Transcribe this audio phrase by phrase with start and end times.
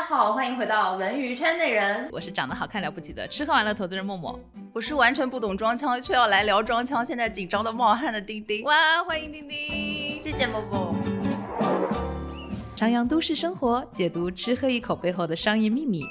[0.00, 2.08] 家好，欢迎回到文娱圈内人。
[2.10, 4.40] 我是长得好看了不起的吃喝玩乐投资人默默。
[4.72, 8.64] 我是完全不懂装腔却要来聊装腔，现在紧张的冒汗的丁丁。
[8.64, 10.94] 哇，欢迎丁丁，谢谢默默。
[12.78, 16.02] 徜徉都市生活，解读吃喝一口背后的商业秘密。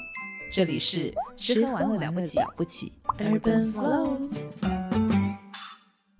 [0.52, 4.79] 这里是吃喝玩乐了不起了不起，Urban Float。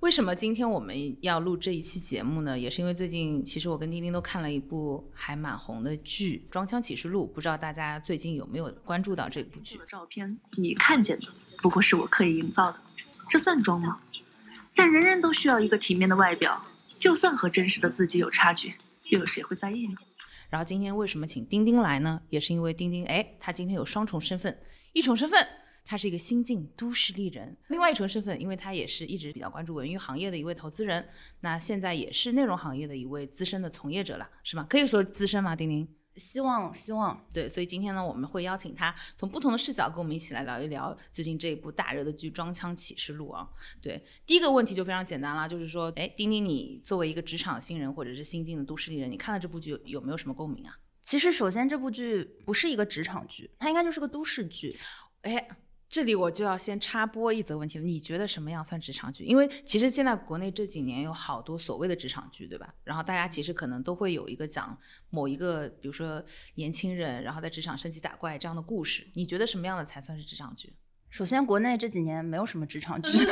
[0.00, 2.58] 为什么今天我们要录这一期节目呢？
[2.58, 9.78] 也是因为最近，其实我跟丁丁都看了一部还蛮红的剧《装腔启示录》，不知道大家最近有没有关注到这部剧？
[9.86, 11.28] 照片你看见的
[11.58, 12.80] 不过是我刻意营造的，
[13.28, 14.00] 这算装吗？
[14.74, 16.64] 但人人都需要一个体面的外表，
[16.98, 18.72] 就算和真实的自己有差距，
[19.10, 19.96] 又有谁会在意呢？
[20.48, 22.22] 然后今天为什么请丁丁来呢？
[22.30, 24.58] 也是因为丁丁，哎，他今天有双重身份，
[24.94, 25.46] 一重身份。
[25.84, 31.08] 他是一个新晋都市丽人，另外一重身份，因为他也是一直比较关注文娱行业的一位投资人，
[31.40, 34.64] 那现在也是内容行业的一位资深的从业者了，是吗？
[34.68, 35.56] 可以说资深吗？
[35.56, 35.88] 丁丁？
[36.16, 37.24] 希望，希望。
[37.32, 43.48] 对，所以今天呢，我们会邀请他从不同的视角跟我们一起来聊一聊最近这一部大热的剧《装腔启示录》啊。
[43.80, 50.76] 对，第一个问题就非常简单了，就是说，哎，丁丁，你作为一个职场新人或者是新晋的都市丽人，你看了这部剧有没有什么共鸣啊？
[51.00, 54.78] 其实，首先这部剧不是一个职场剧，它应该就是个都市剧。
[55.22, 55.48] 哎。
[55.90, 59.24] 这里我就要先插播一则问题了，你觉得什么样算职场剧？
[59.24, 62.72] 因为其实现在国内这几年有好多所谓的职场剧，对吧？
[62.84, 64.78] 然后大家其实可能都会有一个讲
[65.10, 66.24] 某一个，比如说
[66.54, 69.04] 年轻人，然后在职场升级打怪这样的故事。
[69.14, 70.72] 你觉得什么样的才算是职场剧？
[71.08, 73.10] 首先，国内这几年没有什么职场剧。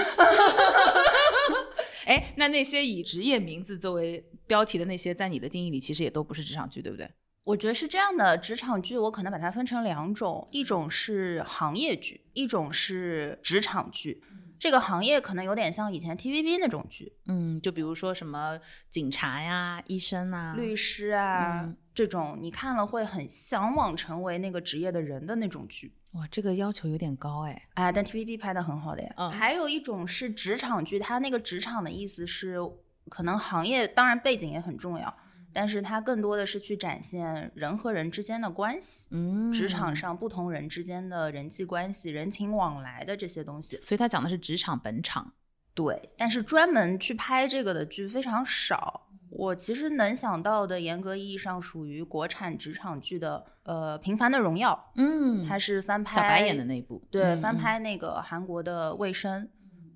[2.07, 7.09] 哎，那那些以职业名字作为标题的那些，在你的定义里其实也都不是职场剧，对不对？
[7.49, 14.23] 我觉得是这样的，职场剧我可能把它分成两种，一种是行业剧，一种是职场剧。
[14.59, 18.59] 这个行业可能有点像以前 TVB 那种剧，嗯，就比如说什么
[18.91, 25.95] 警察呀、医生啊、律师啊这种，你看了会很向往成为那个职业的人的那种剧。
[26.13, 27.69] 哇，这个要求有点高哎。
[27.75, 29.15] 哎，但 TVB 拍的很好的呀。
[29.17, 29.31] 嗯。
[29.31, 32.59] 还有一种是职场剧，它那个职场的意思是，
[33.09, 35.17] 可能行业当然背景也很重要。
[35.53, 43.81] 但是它更多的是去展现人和人之间的关系，嗯，职场上不同人之间的人际关系、人情往来的这些东西。
[43.85, 45.33] 所以它讲的是职场本场，
[45.75, 46.11] 对。
[46.17, 49.07] 但是专门去拍这个的剧非常少。
[49.31, 59.45] 我其实能想到的，严格意义上属于国产职场剧的，呃，《平凡的荣耀》，嗯，它是翻拍小白演的那部，对，翻拍那个韩国的《卫生》。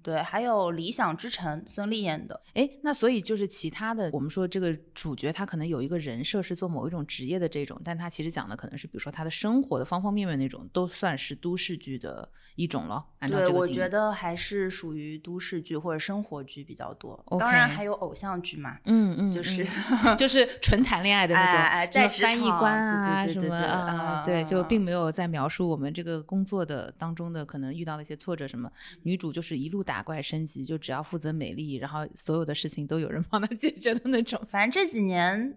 [0.03, 2.41] 对，还有《理想之城》，孙俪演的。
[2.55, 13.05] 哎，那所以就是其他的，我们说这个主角他可能有一个人设是做某一种职业的这种，但他其实讲的可能是比如说他的生活的方方面面那种，都算是都市剧的一种了。
[13.21, 17.25] 对，我觉得还是属于都市剧或者生活剧比较多。
[17.39, 19.65] 当然还有偶像剧嘛，嗯嗯，就是
[20.19, 28.69] 就是纯谈恋爱的那种，哎在翻译官啊什么啊，对，就并没有在描述我们这个工作的当中的可能遇到的一些挫折什么。
[29.05, 29.93] 女主就是一路打。
[29.93, 34.41] 打怪升级就只要负责美丽，然后所有的事情都有人帮她解决的那种。
[34.49, 35.55] 反正这几年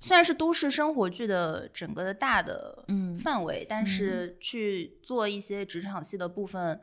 [0.00, 6.80] 虽然是都市生活剧的整个的大的嗯范围，但是去做一些职场戏的部分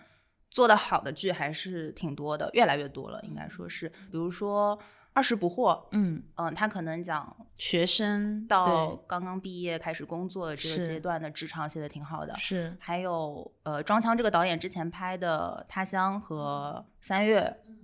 [0.50, 4.79] 做的好的剧还是挺多的，越来越多了，应该说是，比如说。
[5.13, 12.77] 二十不惑，嗯嗯，他可能讲学生到刚刚毕业开始工作的这个阶段的职场写的挺好的，是。
[12.79, 17.41] 还有呃，庄腔这个导演之前拍的《他乡》和《三月》，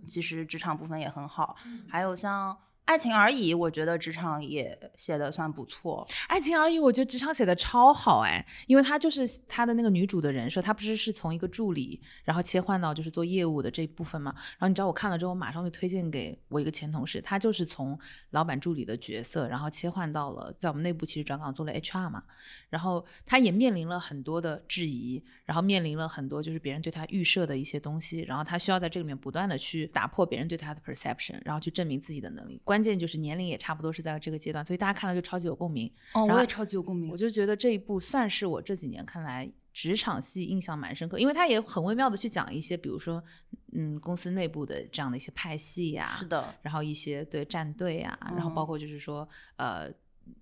[0.07, 1.55] 其实职场部分也很好。
[1.89, 2.55] 还有像。
[2.85, 6.05] 爱情而已，我觉得职场也写的算不错。
[6.27, 14.33] 爱情而已，我觉得职场写的超好哎，因为他就是他的那个女主的人设，她不是是从一个助理，然后切换到就是做业务的这一部分嘛。
[14.35, 17.97] 然后你知道我看了之后，马上就推荐给我一个前同事，他就是从
[18.31, 22.21] 老板助理的角色，然后切换到了在我们内部其实转岗做了 HR 嘛。
[22.69, 32.59] 然后他也面临了很多的质疑，然后面临了很多就是别人对他预设的一些东西，然后他需要在这里面不断的去打破别人对他的 perception，然后去证明自己的能力。
[32.73, 35.87] 关键就是年龄也差不多是在这个阶段，所以大家看了就超级有共鸣。
[36.13, 37.11] 哦，我也超级有共鸣。
[37.11, 43.23] 我就觉得这一部算是我这几年看来职场戏印象蛮深刻，因为他也很微妙的去讲一些，比如说
[43.73, 49.91] 嗯公司内部的这样的一些派系呀，是的，然后一些对战队啊，然后包括就是说呃。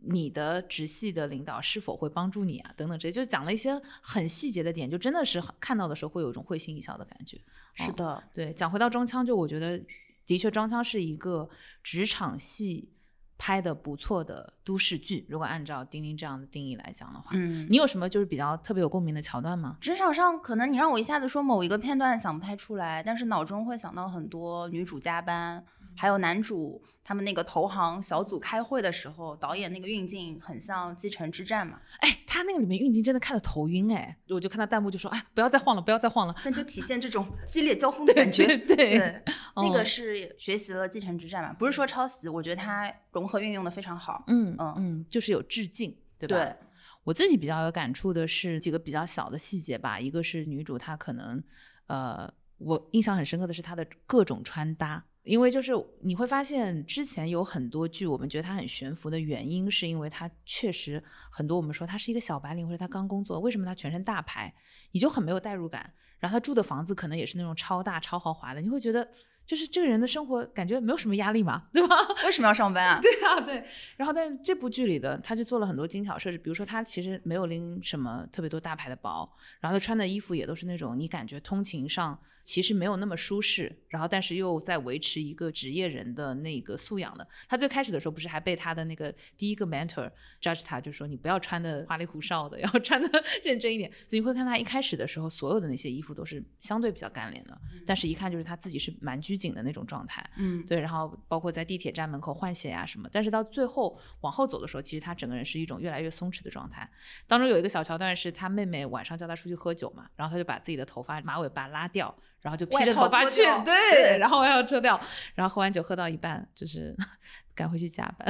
[0.04, 2.72] 你的直系的领导是否会帮助你啊？
[2.78, 7.42] 等等，这些就讲了一些很细节的点，就真的是看到的时候会有一种会心一笑的感觉。
[7.74, 8.54] 是的，对。
[8.54, 9.84] 讲回到装腔，就我觉得
[10.32, 11.50] 的确装腔是一个
[11.84, 12.90] 职场戏
[13.38, 15.26] 拍的不错的都市剧。
[15.28, 19.76] 如果按照丁丁这样的定义来讲的话，嗯，你有什么就是比较特别有共鸣的桥段吗？
[19.82, 25.66] 职场上可能你让我一下子说某一个片段想不太出来，但是脑中会想到很多女主加班。
[25.96, 36.36] 还有男主他们那个投行小组开会的时候，导演那个运镜很像《继承之战》嘛，哎，他那个里面运镜真的看得头晕哎，我就看到弹幕就说哎不要再晃了，不要再晃了。
[36.44, 38.46] 但就体现这种 激烈交锋的感觉。
[38.46, 39.24] 对对对，
[39.56, 44.24] 那哦个是学习了《继承之战》嘛，不是说抄袭，我觉得它融合运用的非常好。
[44.28, 46.36] 嗯嗯嗯，就是有致敬，对吧？
[46.36, 46.56] 对，
[47.04, 51.44] 我自己比较有感触的是几个比较小的细节吧，一个是女主她可能，
[51.88, 55.72] 呃，我印象很深刻的是她的各种穿搭，因为就是
[56.02, 64.54] 你会发现之前有很多剧，我们觉得它很悬浮的原因，是因为它确实很多我们说他是一个小白领或者他刚工作，为什么他全身大牌，
[64.92, 69.08] 你就很没有代入感，然后他住的房子可能也是那种超大超豪华的，你会觉得。
[69.44, 71.96] 就是这个人的生活感觉没有什么压力嘛，对吧？
[72.24, 73.00] 为什么要上班啊？
[73.02, 73.62] 对啊，对。
[73.98, 79.30] 然后，但是这部剧里的他就做了很多精巧设置，比如说他其实没有拎什么特别多大牌的包，
[79.60, 87.28] 然后他穿的衣服也都是那种你感觉通勤上其实没有那么舒适，然后但是又在维持一个职业人的那个素养的。
[87.48, 90.12] 他最开始的时候不是还被他的那个第一个 mentor
[90.42, 93.92] judge 他，就说你不要穿的花里胡哨的， 要穿的认真一点。
[94.08, 100.28] 所以你会看他一开始的时候，所有的那些衣服都是相对比较干练的，但是一看就是他自己是蛮拘谨的那种状态。
[100.38, 106.90] 嗯，对，然后包括在地铁站门口换鞋呀、什么，但是到最后往后走的时候，其实他整个人是一种越来越松弛的状态。
[107.28, 115.00] 当中有一个小桥段是他妹妹晚上叫他出去喝酒嘛，然后他就把自己的头发马尾巴拉掉，然后就披着头发去，对，然后外套脱掉，
[115.36, 116.96] 然后喝完酒喝到一半就是
[117.56, 118.28] 赶回去加班。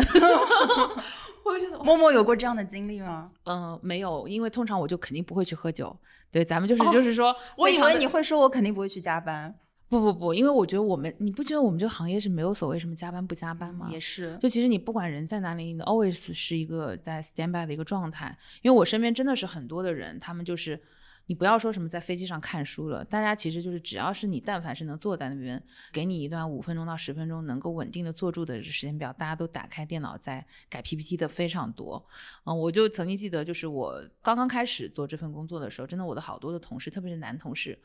[1.43, 3.31] 我就觉得默默有过这样的经历吗？
[3.45, 5.95] 嗯、没有，因为通常我就肯定不会去喝酒。
[6.29, 9.53] 对，咱们就是、就是说，哦我以为你会说，我肯定不会去加班。
[9.89, 13.89] 不不不，因为我觉得我们，你不觉得我们这个行业是没有所谓什么加班不加班吗？
[13.91, 18.33] 也是，就其实你不管人在哪里，你 always 是一个在 stand by 的一个状态。
[18.61, 20.81] 因为我身边真的是很多的人，他们就是
[21.27, 32.05] 你不要说什么在飞机上看书了，大家其实就是只要是你但凡是能坐在那边，给你一段五分钟到十分钟能够稳定的坐住的时间表，大家都打开电脑在改 PPT 的非常多。
[32.43, 37.79] 嗯，我就曾经记得，就是我刚刚开始做这份工作的时候，真的我的好多的同事，特别是男同事。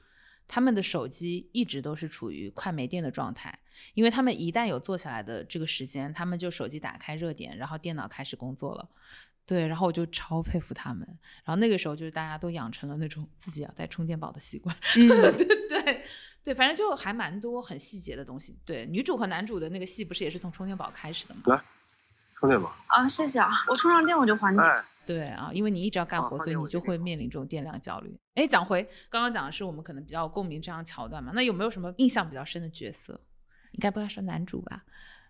[0.49, 3.59] 他们的手机一直都是处于快没电的状态，
[3.94, 8.88] 因为他们一旦有坐下来的这个时间，他们就手机打开热点，然后电脑开始工作了。
[9.47, 11.07] 对，然后我就超佩服他们。
[11.45, 14.75] 然后那个时候就是大家都养成了那种自己要带充电宝的习惯。
[14.99, 16.05] 嗯，对对
[16.43, 18.59] 对，反正就还蛮多很细节的东西。
[18.65, 21.43] 对，女主和男主的那个戏不是也是从充电宝开始的吗？
[21.47, 21.61] 来
[22.41, 22.75] 充电宝。
[22.89, 24.59] 啊，谢谢啊，我充上电我就还你。
[24.59, 28.19] 哎，对啊，因为你一直要干哦活，所以你就会面临这种电量焦虑。
[28.35, 33.21] 哎，讲回刚刚讲的是我们可能比较有共鸣这样桥段嘛，那有没有什么印象比较深的角色？
[33.73, 34.85] 应该不要说男主吧？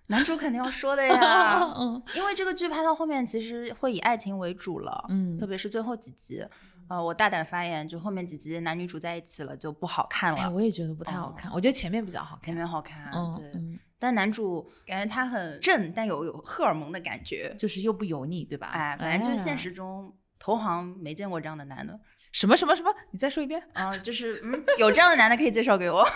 [0.09, 1.61] 男主肯定要说的呀。
[1.79, 2.03] 嗯。
[2.15, 5.37] 因为这个剧拍到后面其实会以爱情为主了，嗯。
[5.39, 6.45] 特别是最后几集，
[6.89, 12.45] 呃，我大胆发言，就后面几集男女主在一起了就不好看哎，了，我也觉得不太好看，我觉得前面比较好看。
[12.45, 18.69] 前面好看，嗯对，嗯，但男主感觉他很正，但有有荷尔蒙的感觉，就是又不油腻，对吧？
[18.69, 21.99] 哎，反正就是现哎实中投行没见过这样的男的，
[22.31, 23.61] 什么什么什么，你再说一遍。
[23.73, 26.07] 嗯，就是嗯，有这样的男的可以介绍给我，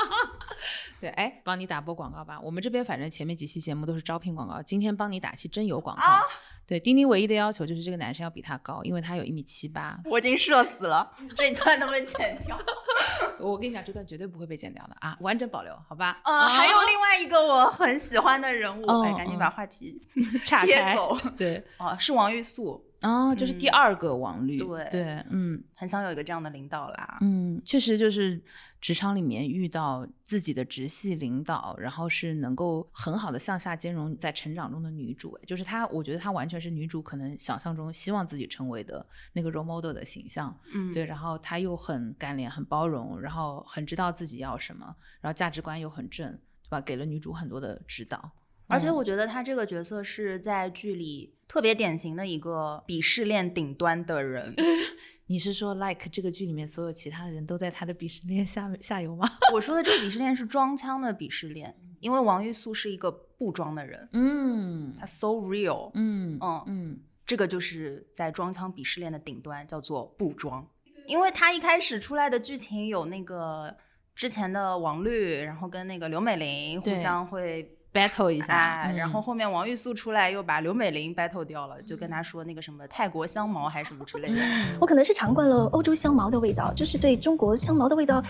[1.00, 2.40] 对，哎，帮你打波广告吧。
[2.40, 6.02] 我们这边反正前面几期节目都是招聘广告，今天帮你打期真有广告。
[6.02, 6.20] 啊
[6.66, 10.00] 对，丁丁唯一的要求就是这个男生要比他高，因为他有一米七八。
[10.06, 12.58] 我已经社死了，这一段能不能剪掉？
[13.38, 16.22] 我跟你讲，这段绝对不会被剪掉的啊，完整保留，好吧？
[16.24, 20.00] 呃，还有另外一个我很喜欢的人物，哎，嗯赶紧嗯把话题
[20.42, 21.18] 岔开切走。
[21.36, 24.56] 对，哦，是王玉素，哦，就是第嗯二个王律。
[24.56, 27.18] 对对，嗯很想有一个这样的领导啦。
[27.20, 28.42] 嗯，确实就是
[28.84, 40.54] 职场里面遇到自己的直系领导，然后是能够很好的向下兼容在成长中的女主，哎就是她，我觉得她完全是女主可能想象中希望自己成为的那个 role model 的形象。
[40.74, 46.30] 嗯，对，然后她又很干练、很包容，然后很知道自己要什么，然后价值观又很正，
[46.64, 46.78] 对吧？
[46.82, 48.18] 给了女主很多的指导。
[48.22, 48.30] 嗯
[48.66, 54.54] 而且我觉得她这个角色是在剧里特别典型的一个鄙视链顶端的人。
[55.26, 59.26] 你是说，like 这个剧里面所有其他的人都在他的鄙视链下下游吗？
[59.54, 70.68] 我说的这个鄙视链是装腔的鄙视链，因为王玉素是一个不装的人，嗯他 so real，嗯嗯嗯这个就是在装腔鄙视链的顶端，叫做不装。
[71.06, 73.74] 因为他一开始出来的剧情有那个
[74.14, 77.78] 之前的王律，然后跟那个刘美玲互相会。
[77.94, 84.42] ，battle 一下，哎，然嗯后后面王玉素出来又把刘美玲 battle 掉了，就跟他说那个什么泰国香茅还是什么之类的。
[84.80, 88.20] 我可能是尝惯了欧洲香茅的味道，就是对中国香茅的味道，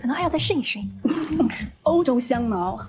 [0.00, 0.90] 可能还要再适应适应。
[1.84, 2.80] 欧洲香茅，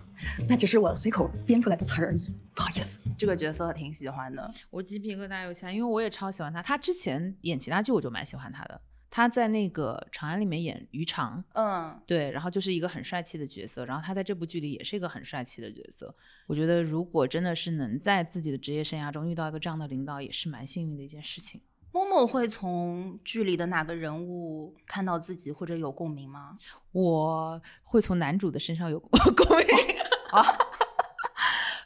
[0.47, 2.97] 那只是我随口编出来的词儿而已，不好意思。
[3.17, 6.61] 这个角色挺喜欢的，我鸡皮疙瘩又起来，因为我也超喜欢他。
[6.61, 8.81] 他之前演其他剧我就蛮喜欢他的，
[9.13, 16.15] 他在那个《长安》里面演于常，嗯，对，然后就是一个很帅气的角色，然后他在这部剧里也是一个很帅气的角色。
[16.47, 21.59] 我觉得如果真的是能在自己的职业生涯中遇到一个这样的领导，也是蛮幸运的一件事情。
[21.91, 26.57] 默默会从剧里的哪个人物看到自己或者有共鸣吗？
[26.93, 28.97] 我会从男主的身上有
[29.35, 29.67] 共鸣
[30.31, 30.41] 啊。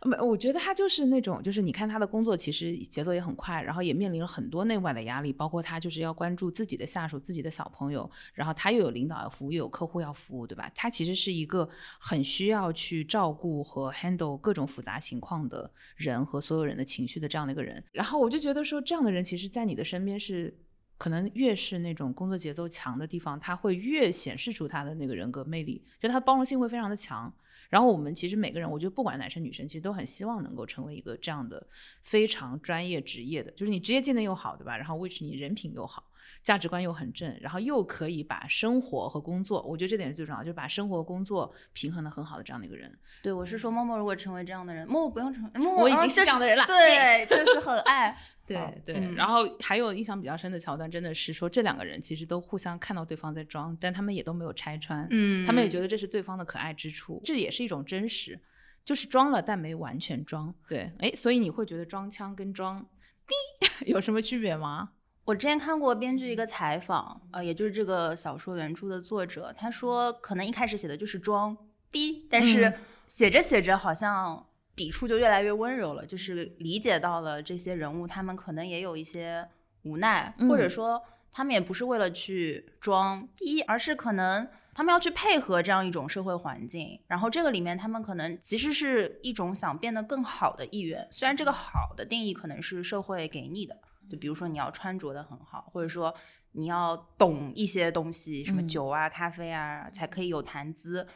[0.05, 10.71] 没，我觉得他就是那种，就是你看他的工作其实节奏也很快，然后也面临了很多内外的压力，包括他就是要关注自己的下属、自己的小朋友，然后他又有领导要服务，又有客户要服务，对吧？
[10.75, 11.67] 他其实是一个
[12.00, 17.83] 很需要去照顾和 handle 各种复杂情况的人和所有人的情绪的这样的一个人。
[17.91, 20.55] 然后我就觉得说，这样的人其实，在你的身边是
[20.97, 27.33] 可能越是那种工作节奏强的地方，他会越显示出他的那个人格魅力，就他包容性会非常的强。
[27.75, 31.67] 然后我们其实每个人，我觉得不管男生女生，其实都很希望能够成为一个这样的
[32.03, 34.77] 非常专业职业的，就是你职业技能又好，对吧？
[34.77, 36.10] 然后 which 你人品又好。
[36.44, 42.91] 价值观又很正，然后又可以把生活和工作，我觉得这点是最重要，就是把生活工作平衡的很好的这样的一个人。
[43.24, 46.65] 对，我是说，默默如果成为这样的人，默默不用成，默默我已经是这样的人了。
[46.65, 48.17] 对，就是很爱。
[48.46, 49.13] 对对。
[49.15, 55.08] 然后还有印象比较深的桥段，真的是说这两个人其实都互相看到对方在装，但他们也都没有拆穿。
[55.10, 55.44] 嗯。
[55.46, 58.39] 他们也觉得这是对方的可爱之处，这也是一种真实，
[58.84, 60.53] 就是装了但没完全装。
[60.67, 60.91] 对。
[61.00, 62.86] 哎，所以你会觉得装腔跟装
[63.25, 64.91] 低 有什么区别吗？
[65.25, 71.58] 我之前看过编剧一个采访，呃，也就是这个小说原著的作者，他说可能一开始写的就是装
[71.89, 72.72] 逼，但是
[73.08, 79.48] 写着写着好像笔触就越来越温柔了，就是理解到了这些人物他们可能也有一些
[79.82, 81.01] 无奈，或者说
[81.32, 93.75] 他们也不是为了去装逼，而是可能他们要去配合这样一种社会环境，然后这个里面他们可能其实是一种想变得更好的意愿，虽然这个好的定义可能是社会给你的。
[94.09, 96.13] 就比如说你要穿着的很好，或者说
[96.51, 101.07] 你要懂一些东西，什么酒啊、咖啡啊，才可以有谈资。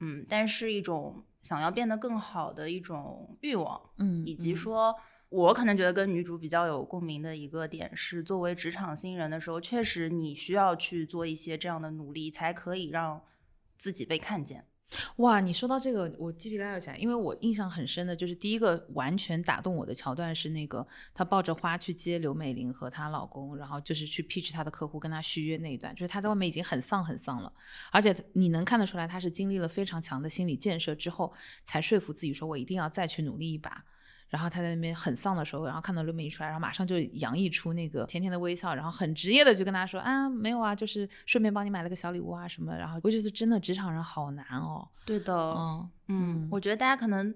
[0.00, 4.94] 嗯，但是一种想要变得更好的一种欲望，嗯，以及说，
[5.28, 13.22] 我可能觉得跟女主比较有共鸣的一个点是，作为职场新人的时候，确实你需要去做一些这样的努力，才可以让
[13.76, 14.66] 自己被看见。
[15.16, 27.52] 哇，你说到这个，我鸡皮疙瘩起来，因为我印象很深的就是第一个完全打动我的桥段是那个她抱着花去接刘美玲和她老公，然后就是去 pitch 他的客户跟她续约那一段，就是她在外面已经很丧很丧了，
[27.90, 31.32] 而且你能看得出来她是经历了非常强的心理建设之后
[31.62, 33.84] 才说服自己说我一定要再去努力一把。
[34.28, 42.74] 然后他在那边很丧的时候，然后看到刘美玲出来，然后马上就洋溢出那个甜甜的微笑，然后很职业的就跟他说啊，没有啊，就是顺便帮你买了个小礼物啊什么。
[42.74, 44.88] 然后我觉得真的职场人好难哦。
[45.04, 47.32] 对的，嗯嗯，我觉得大家可能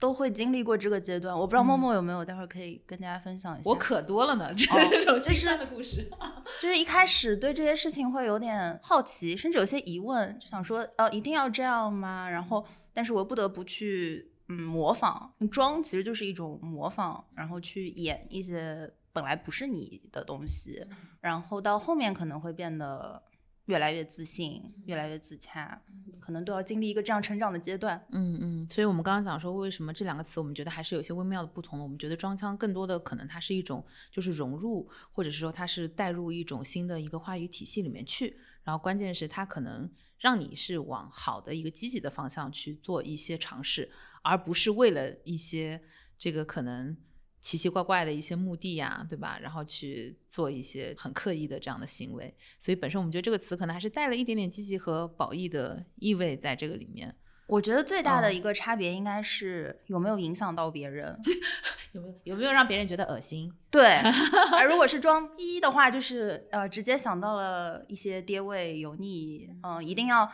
[0.00, 1.38] 都会经历过这个阶段。
[1.38, 3.68] 我不知道默默有没有，待会儿可以跟大家分享一下。
[3.68, 6.08] 我可多了呢，这种心酸的故事。
[6.60, 12.30] 就是一开始对这些事情会有点好奇，甚至有些疑问，就想说，哦，一定要这样吗？
[12.30, 14.32] 然后，但是我不得不去。
[14.48, 20.86] 嗯，模仿装其实就是一种模仿，然后去演一些本来不是你的东西，
[21.20, 23.22] 然后到后面可能会变得
[23.64, 25.82] 越来越自信，越来越自洽，
[26.20, 28.06] 可能都要经历一个这样成长的阶段。
[28.12, 31.82] 嗯嗯，所以我们刚刚讲说，为什么这两个词我们觉得还是有些微妙的不同？
[31.82, 43.90] 我们觉得装腔更多的可能它是一种就是融入，或者是说它是带入一种新的一个话语体系里面去，然后关键是它可能让你是往好的一个积极的方向去做一些尝试。
[44.28, 45.80] 而不是为了一些
[46.18, 46.96] 这个可能
[47.40, 49.38] 奇奇怪怪的一些目的呀，对吧？
[49.40, 57.14] 然后去做一些很刻意的这样的行为，所以本身我们觉得这个词可能还是带了一点点积极和褒义的意味在这个里面。
[57.46, 61.16] 我觉得最大的一个差别应该是有没有影响到别人，
[61.94, 63.52] 有没有有没有让别人觉得恶心？
[63.70, 64.00] 对，
[64.58, 70.28] 而如果是装逼的话，就是呃直接想到了一些爹味油腻，嗯，一定要。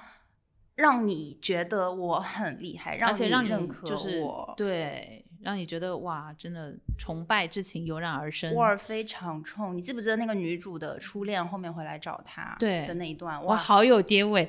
[0.75, 3.89] 让你觉得我很厉害，而且让你认可
[4.21, 9.77] 我，对，让你觉得哇，真的崇拜之情油然而生，味儿非常冲。
[9.77, 13.45] 你记不记得那个女主的初恋后面回来找他的那一段？
[13.45, 14.49] 哇，好有爹味。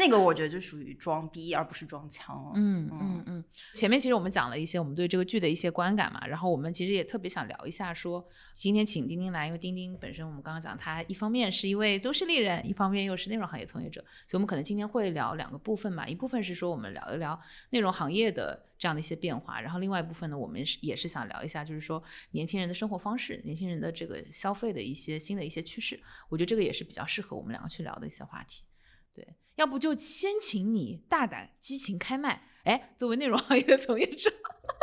[0.00, 2.50] 那个我觉得就属于装逼，而不是装腔。
[2.54, 3.44] 嗯嗯嗯。
[3.74, 17.38] 前面其实我们讲了一些我们对这个剧的一些观感嘛，然后我们其实也特别想聊一下，说今天请丁丁来，因为丁丁本身我们刚刚讲他一方面是一位都市丽人，一方面又是内容行业从业者，所以我们可能今天会聊两个部分嘛，一部分是说我们聊一聊
[17.68, 28.64] 内容行业的这样的一些变化，然后另外一部分呢，我们是也是想聊一下，就是说年轻人的生活方式，年轻人的这个消费的一些新的一些趋势，我觉得这个也是比较适合我们两个去聊的一些话题。
[29.12, 29.26] 对，
[29.60, 32.48] 要不就先请你大胆激情开麦。
[32.64, 34.32] 哎，作为内容行业的从业者，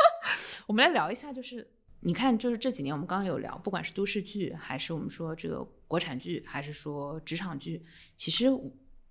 [0.68, 1.68] 我们来聊一下，就是
[1.98, 7.84] 你看，就是这几年我们刚刚有聊，不管是都市剧，还是我们说这个国产剧，还是说职场剧，
[8.16, 8.46] 其实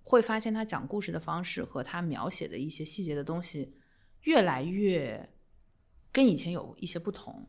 [0.04, 3.74] 会发现他讲故事的方式和他描写的一些细节的东西，
[4.22, 5.28] 越来越
[6.10, 7.46] 跟以前有一些不同。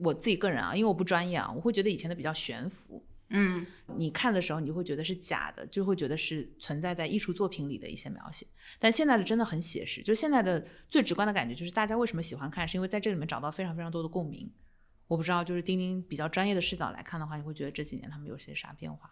[0.00, 3.04] 我自己个人啊，因为我不专业啊，我会觉得以前的比较悬浮。
[3.30, 3.66] 嗯，
[3.96, 8.46] 你看的时候，你就会觉得是假的，就会觉得是存在在艺术作品里的一些描写。
[8.78, 14.50] 但现在的真的很写实，就现在的最直观的感觉就是大家为什么喜欢看，是因为在这里面找到非常非常多的共鸣。
[15.06, 19.10] 我不知道，就是丁丁比较专业的视角来看的话，你会觉得这几年他们有些啥变化？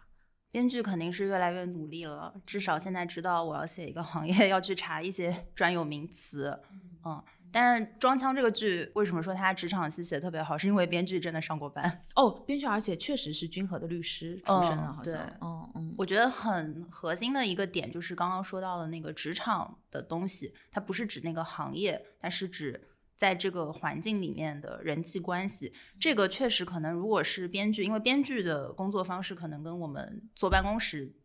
[0.51, 6.59] 编剧肯定是越来越努力了，至少现在知道我要写一个行业 要去查一些专有名词，
[7.05, 7.23] 嗯。
[7.51, 10.57] 但是装腔这个剧为什么说他职场戏写的特别好？
[10.57, 15.03] 是因为编剧真的上过班哦，编剧而且确实是君和的律师出身的，好像。
[15.03, 15.95] 对，嗯嗯。
[15.97, 25.73] 我觉得很核心的一个点就是刚刚说到的那个职场的东西，它不是指那个行业，它是指在这个环境里面的人际关系。
[25.99, 31.15] 这个确实可能，如果是编剧，因为编剧的工作方式可能跟我们坐办公室。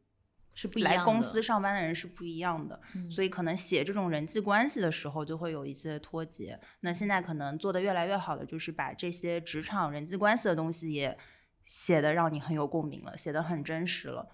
[0.54, 6.60] 是不一样的来公司上班的人是不一样的，嗯所以可能写这种人际关系的时候就会有一些脱节。
[6.80, 11.16] 那现在可能做的越来越好的就是把这些职场人际关系的东西也
[11.64, 14.28] 写的让你很有共鸣了，写的很真实了，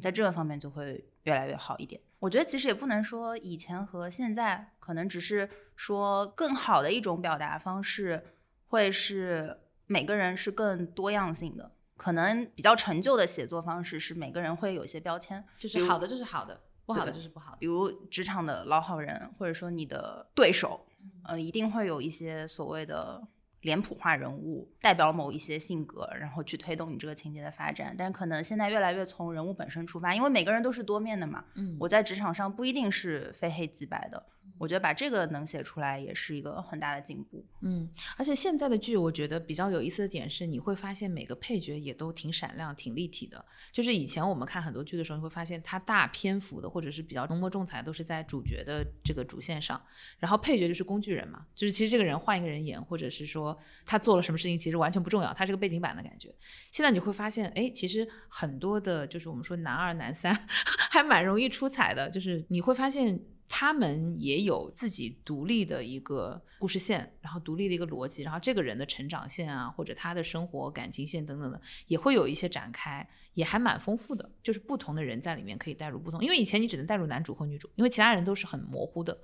[0.00, 2.00] 在这个方面就会越来越好一点。
[2.20, 8.24] 我觉得其实也不能说以前和现在，可能只是说更好的一种表达方式，
[8.68, 11.72] 会是每个人是更多样性的。
[11.96, 17.58] 可能比较陈旧的写作方式是每个人会有一些标签，就是好的就是好的，不好的就是不好的。
[17.58, 20.86] 比如职场的老好人，或者说你的对手，
[21.24, 23.22] 呃，一定会有一些所谓的
[23.60, 27.94] 脸谱化人物，代表某一些性格，然后去推动你这个情节的发展。
[27.96, 31.44] 但可能现在越来越从人物本身出发，因为每个人都是多面的嘛。
[31.54, 34.26] 嗯，我在职场上不一定是非黑即白的。
[34.58, 37.44] 我觉得把这个能写出来也是一个很大的进步。
[37.62, 43.44] 嗯，而且现在的剧，我觉得比较有意思的点是，你会发现每个配角也都挺闪亮、挺立体的。
[43.72, 49.80] 就是以前我们看很多剧的时候，你会发现它大篇幅的或者是比较浓墨重彩，都是在主角的这个主线上，
[50.18, 56.34] 然后配角就是工具人嘛，就是其实这个人换一个人演，或者是说他做了什么事情，其实完全不重要，他是个背景板的感觉。
[56.70, 60.32] 现在你会发现，哎，其实很多的，就是我们说男二、男三，
[60.90, 63.20] 还蛮容易出彩的，就是你会发现。
[63.48, 74.28] 他们也有自己独立的一个故事线，然后独立的一个逻辑，然后这个人的成长线啊，或者他的生活感情线等等的，也会有一些展开，也还蛮丰富的。
[74.42, 79.16] 就是不同的人在里面可以带入不同，因为以前你只能带入男主和女主，因为其他人都是很模糊的。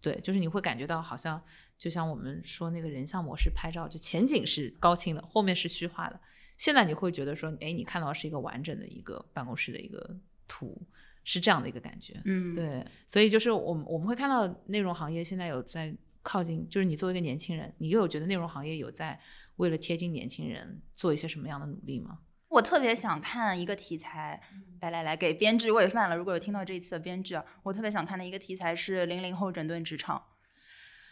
[0.00, 1.42] 对，就是你会感觉到好像
[1.78, 6.20] 就像我们说那个人像模式拍照，就前景是高清的，后面是虚化的。
[6.58, 10.80] 现在你会觉得说，哎，你看到是一个完整的一个办公室的一个图。
[11.24, 19.18] 是这样的一个感觉，嗯，对，所以就是我们我们会看到内容行业现在有在靠近，就是你作为一个年轻人，你又有觉得内容行业有在
[19.56, 22.18] 为了贴近年轻人做一些什么样的努力吗？
[22.48, 24.40] 我特别想看一个题材，
[24.80, 26.16] 来来来，给编剧喂饭了。
[26.16, 30.22] 如果有听到这一次的编剧啊，我特别想看的一个题材是零零后整顿职场。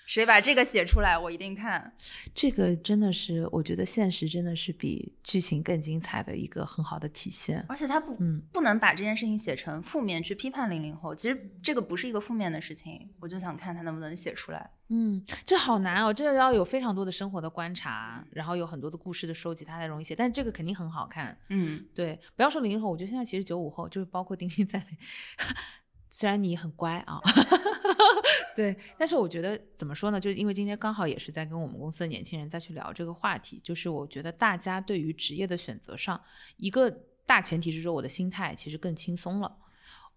[0.06, 1.94] 谁把这个写出来，我一定看。
[2.34, 7.64] 这个真的是，我觉得现实真的是比剧情更精彩的一个很好的体现。
[7.68, 11.14] 而且他不，嗯，不能把这件事情写成负面去批判零零后。
[11.14, 14.70] 其实这个不是一个负面的事情，我就想看他能不能写出来。
[14.88, 20.14] 嗯，这好难哦，这个要有非常多的生活的观察，然后有很多的故事的收集，他才容易写。
[20.14, 21.38] 但是这个肯定很好看。
[21.48, 24.98] 嗯，对，不要说零零后，我觉得现在其实九五后，就是包括丁丁在内。
[26.14, 27.18] 虽然你很乖啊，
[28.54, 30.20] 对，但是我觉得怎么说呢？
[30.20, 36.22] 就是因为今天刚好也是在跟我们公司的年轻人再去聊这个话题，就是我觉得大家对于职业的选择上，
[36.58, 36.90] 一个
[37.24, 39.56] 大前提是说我的心态其实更轻松了。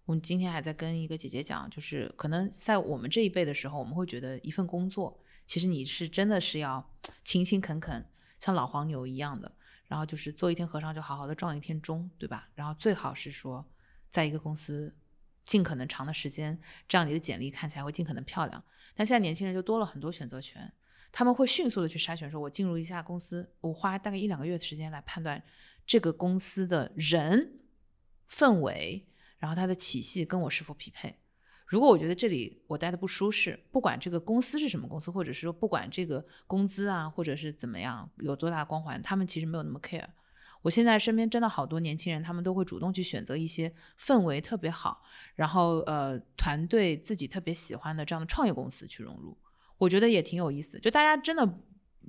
[0.04, 6.86] 我们今天还在跟一个姐姐讲，就是可能在我们这一辈的时候，我们会觉得一份工作，其实你是真的是要
[7.24, 8.06] 勤勤恳恳，
[8.38, 9.50] 像老黄牛一样的，
[9.86, 12.50] 然后就是做一天和尚就好好的撞一天钟，对吧？
[12.54, 13.64] 然后最好是说
[14.10, 14.94] 在一个公司。
[15.46, 18.62] 尽可能长的时间，这样你的简历看起来会尽可能漂亮。
[18.94, 20.70] 但现在年轻人就多了很多选择权，
[21.12, 25.42] 他们会迅速的去筛选，说我进入一家公司，我花大概一两个月的时间来判断
[25.86, 27.60] 这个公司的人
[28.28, 29.06] 氛围，
[29.38, 31.16] 然后它的体系跟我是否匹配。
[31.66, 40.08] 如果我觉得这里我待的不舒适，不管这个公司是什么公司，或者是说不管这个工资啊，或者是怎么样有多大光环，他们其实没有那么 care。
[40.66, 45.00] 我现在身边真的好多年轻人，他们都会主动去选择一些氛围特别好，
[45.36, 49.38] 然后呃团队自己特别喜欢的这样的创业公司去融入，
[49.78, 50.76] 我觉得也挺有意思。
[50.80, 51.48] 就大家真的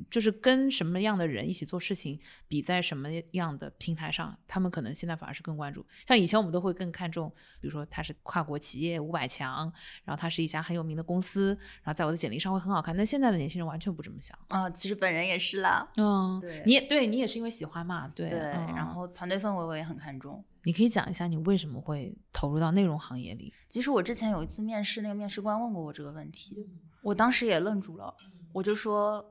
[0.10, 5.86] 就是跟什么样的人一起做事情，比在什么样的平台上，他们可能现在反而是更关注。
[6.08, 7.30] 像以前我们都会更看重，
[7.60, 9.72] 比如说他是跨国企业五百强，
[10.04, 12.96] 然后他是一家很有名的公司，然后在我的简历上会很好看。
[12.96, 14.38] 那现在的年轻人完全不这么想。
[14.48, 15.88] 啊、其实本人也是啦。
[15.98, 20.44] 嗯，对你也对你也是因为喜欢嘛，对对，嗯然后团队氛围我也很看重。
[20.64, 23.54] 你可以讲一下你为什么会投入到内容行业里？
[23.70, 26.68] 其实我之前有一次面试，那个面试官问过我这个问题，
[27.02, 28.14] 我当时也愣住了，
[28.52, 29.24] 我就说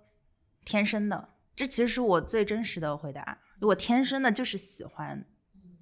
[0.67, 5.25] 天生的，这其实是我最真实的回答，我天生的就是喜欢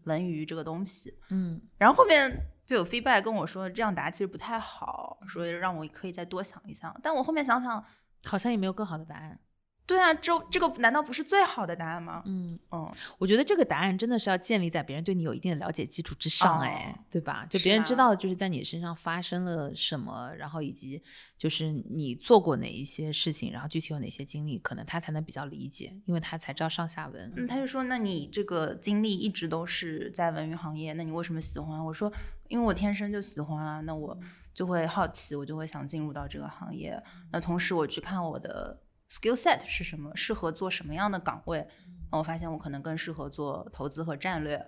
[0.04, 1.18] 文娱这个东西。
[1.30, 2.30] 嗯然后后面
[2.64, 6.94] 就有 feedback 跟我说，这样答其实不太好，说让我可以再多想一想。
[7.02, 7.84] 但我后面想想，
[8.24, 9.40] 好像也没有更好的答案。
[9.86, 12.22] 对啊，这这个难道不是最好的答案吗？
[12.24, 17.46] 嗯，嗯，我觉得这个答案真的是要建立在别人对你有一定的了解基础之上，哎、哦对吧？
[17.50, 21.02] 就别人知啊道就是在你身上发生了什么，然后以及
[21.36, 27.32] 就是你做过哪一些事情，然后具体有哪些经历，可能他才能比较理解，因为他才知道上下文。
[27.36, 31.84] 嗯，他就说，那你这个经历一直都是在文娱行业，那你为什么喜欢？
[31.84, 32.10] 我说，
[32.48, 34.18] 因为我天生就喜欢啊，那我
[34.54, 36.98] 就会好奇，我就会想进入到这个行业。
[37.30, 38.80] 那同时我去看我的
[39.14, 41.66] skill set 是什么，适合做什么样的岗位，
[42.10, 44.60] 那我发现我可能更适合做投资和战略，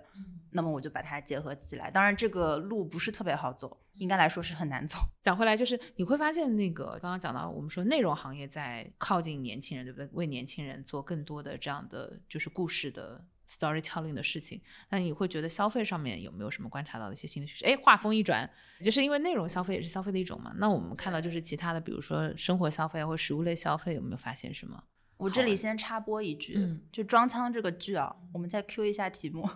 [0.51, 1.91] 那么我就把它结合起来。
[1.91, 4.99] 当然，这个路不是特别好走，应该来说是很难走。
[5.21, 10.07] 讲回来，就是你会发现，那个刚刚讲到，我们说内容行业在靠近年轻人，对不对？
[10.13, 14.61] 为年轻人做更多的这样的就是故事的 storytelling 的事情。
[14.89, 17.65] 那你会觉得消费上面有没有什么观察到的一些新的趋势？
[17.65, 18.49] 哎，话锋一转，
[18.81, 20.53] 就是因为内容消费也是消费的一种嘛。
[20.57, 24.83] 那我们看到就是其他的，比如说生活消费或食物类消费，有没有发现什么？
[25.17, 29.49] 我这里先插播一句，嗯就《装腔》这个剧啊，我们再 Q 一下题目。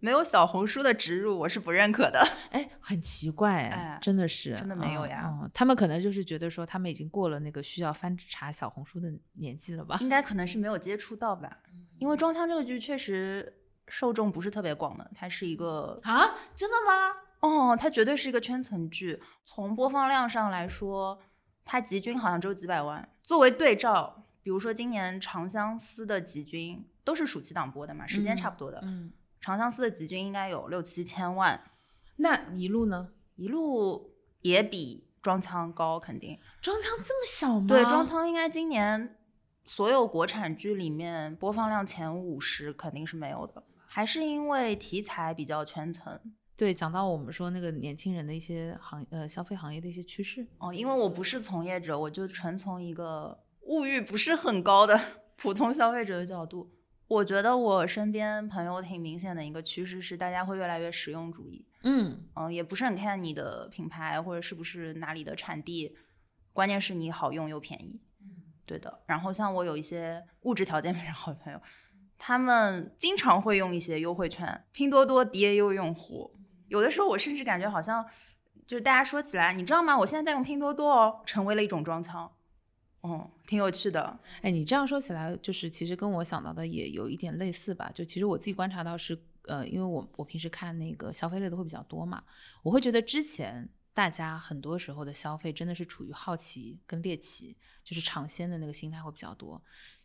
[0.00, 2.20] 没有小红书的植入，我是不认可的。
[2.50, 9.98] 哎，很奇怪哎真的是，真的没有嗯呀嗯他们可能就是觉得说，他们已经过了那个需要翻查小红书的年纪了吧？
[10.00, 11.58] 应该可能是没有接触到吧，
[11.98, 17.14] 因为《装腔》这个剧确实受众不是特别广的，它是一个啊，真的吗？
[17.40, 19.22] 哦，它绝对是一个圈层剧。
[19.44, 21.18] 从播放量上来说，
[21.64, 23.08] 它集均好像只有几百万。
[23.22, 31.70] 作为对照，比如说今年《长相思》的集均都是暑期档播的嘛，时间差不多的，嗯，长相思》的集均应该有六七千万，
[32.16, 33.10] 那一路呢？
[33.36, 36.38] 一路也比装腔高，肯定。
[36.60, 37.66] 装腔这么小吗？
[37.68, 39.16] 对，装腔应该今年
[39.64, 46.20] 所有国产剧里面播放量前五十肯定是没有的，还是因为题材比较圈层
[46.56, 50.74] 对，讲到我们说那个年轻人的一些行呃消费行业的一些趋势，哦。
[50.74, 55.00] 因为我不是从业者，我就纯从一个物欲不是很高的
[55.36, 56.68] 普通消费者的角度，
[57.08, 61.66] 我觉得我身边朋友挺明显的一个趋势是，大家会越来越实用主义。
[61.82, 65.96] 嗯嗯，也不是很看你的品牌或者是不是哪里的产地，
[66.52, 68.00] 关键是你好用又便宜。
[68.66, 69.00] 对的。
[69.06, 71.60] 然后像我有一些物质条件非常好的朋友，
[72.18, 76.34] 他们经常会用一些优惠券，拼多多 DAU 用户，
[76.66, 78.04] 有的时候我甚至感觉好像
[78.66, 79.96] 就是大家说起来，你知道吗？
[79.96, 82.30] 我现在在用拼多多哦，成为了一种装腔。
[83.02, 84.18] 嗯，挺有趣的。
[84.42, 87.90] 哎，你这样说起来，就是其实跟我想到的也有一点类似吧。
[87.94, 92.20] 就其实我自己观察到是，呃，因为我我平时看那个消费类的会比较多嘛，
[92.62, 99.62] 我会觉得之前大家很多时候的消费真的是处于好奇跟猎奇，就是尝鲜的那个心态会比较多。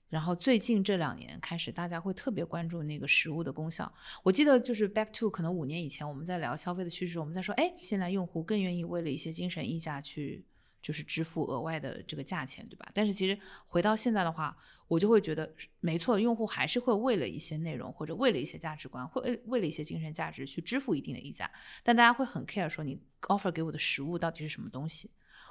[0.10, 3.92] 然后最近这两年开始，大家会特别关注那个食物的功效。
[4.22, 10.46] 我记得就是 back to 可能五年以前，我们在聊消费的趋势，我们在说，哎，现在用户更愿意为了一些精神溢价去
[10.84, 12.92] 就是支付额外的这个价钱，对吧？
[12.94, 14.56] 但是其实回到现在的话，
[14.88, 21.50] 我就会觉得，没错，用户还是会为了一些内容或者为了一些价值观，会为了一些精神价值去支付一定的溢价，
[21.82, 25.10] 但大家会很 care 说你 offer 给我的食物到底是什么东西。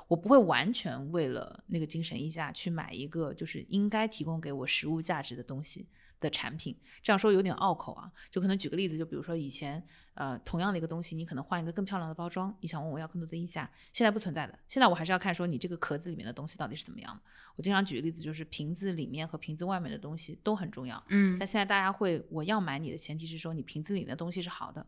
[0.09, 5.89] 我不会完全为了那个精神溢价去买一个就是应该提供给我实物价值的东西
[6.23, 6.75] 的产品。
[7.03, 14.59] 这样说有点拗口啊，就可能举个例子，就比如说以前呃同样的一个东西，你可能换一个更漂亮的包装，你想问我要更多的溢价，现在不存在的。
[14.69, 17.21] 现在我还是要看说你这个壳子里面的东西到底是怎么样的。
[17.57, 21.03] 我经常举个例子，就是瓶子里面和瓶子外面的东西都很重要。
[21.09, 24.87] 嗯但现在大家会，我要买你的前提是说你瓶子里的东西是好的，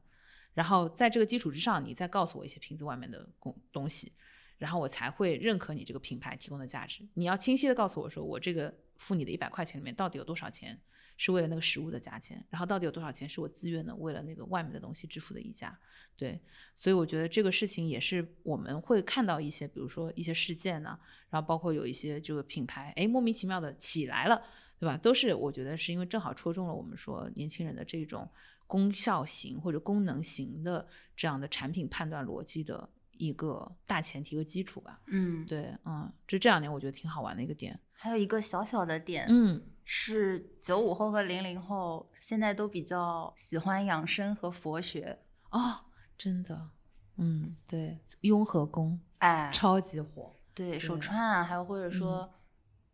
[0.55, 4.13] 然后在这个基础之上，你再告诉我一些瓶子外面的东东西，
[4.57, 7.07] 然后我才会认可你这个品牌提供的价值。
[7.15, 10.81] 你要清晰的告诉我说，我这个付你的一百块钱里面到底有多少钱
[11.17, 15.79] 是为了那个食物的价钱，然后到底有多少钱是我自愿的为了那个外面的东西支付的溢价。
[16.17, 16.41] 对，
[16.77, 20.99] 所以我觉得这个事情也是我们会看到一些，比如说一些事件呢、
[21.31, 24.43] 然后包括有一些这个品牌，哎，莫名其妙的起来了。
[24.77, 24.97] 对吧？
[24.99, 28.29] 都是我觉得是因为正好戳中了我们说年轻人的这种
[28.67, 35.01] 功效型或者功能型的这样的产品判断逻辑的一个大前提和基础吧。
[35.07, 37.81] 嗯，对，嗯，这这两年我觉得挺好玩的一个点。
[37.93, 45.19] 还有一个小小的点，嗯，是九五后和零零后现在都比较喜欢养生和佛学。
[45.51, 45.85] 哦，
[46.17, 46.71] 真的，
[47.17, 52.33] 嗯，对，雍和宫哎，超级火，对手串啊，还有或者说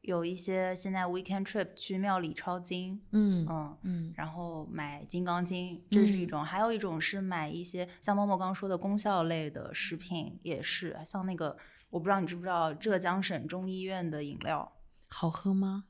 [0.02, 3.78] 有一些现在 weekend trip 去庙里抄经，嗯嗯。
[3.82, 11.56] 嗯然后买《金刚经》，这是一嗯种；还有一种是买一些像默默刚刚说的功效类的食品，也是像那个，
[11.88, 14.72] 我不知道你知不知道浙江省中医院的饮料，
[15.08, 15.84] 好喝吗？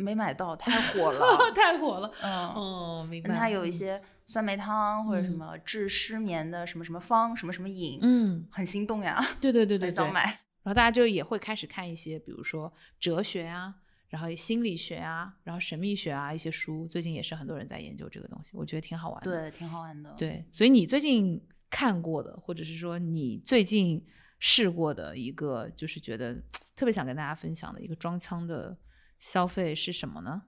[0.00, 1.52] 没买到，太火了。
[1.54, 3.34] 太火了，嗯，哦，明白。
[3.34, 10.22] 它有一嗯，些酸梅汤或者什嗯么治失眠的什么什么方什么什么饮，嗯，很心动呀，对对对对对， 很想买。
[10.62, 13.74] 然后大家就也会开始看一些，比如说哲学啊，
[14.08, 19.30] 然后心理学啊，然后神秘学啊一些书，最近也是很多人在研究这个东西，我觉得挺好玩的。
[19.30, 24.04] 对，挺好玩的。，对，所以你最近看过的，或者是说你最近
[24.38, 26.34] 试过的一个，就是觉得
[26.76, 28.76] 特别想跟大家分享的一个装腔的
[29.20, 30.42] 消费是什么呢？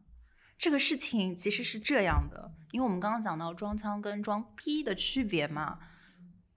[0.58, 5.78] 这个事情其实是这样的，因为我们刚刚讲到装腔跟装逼的区别嘛，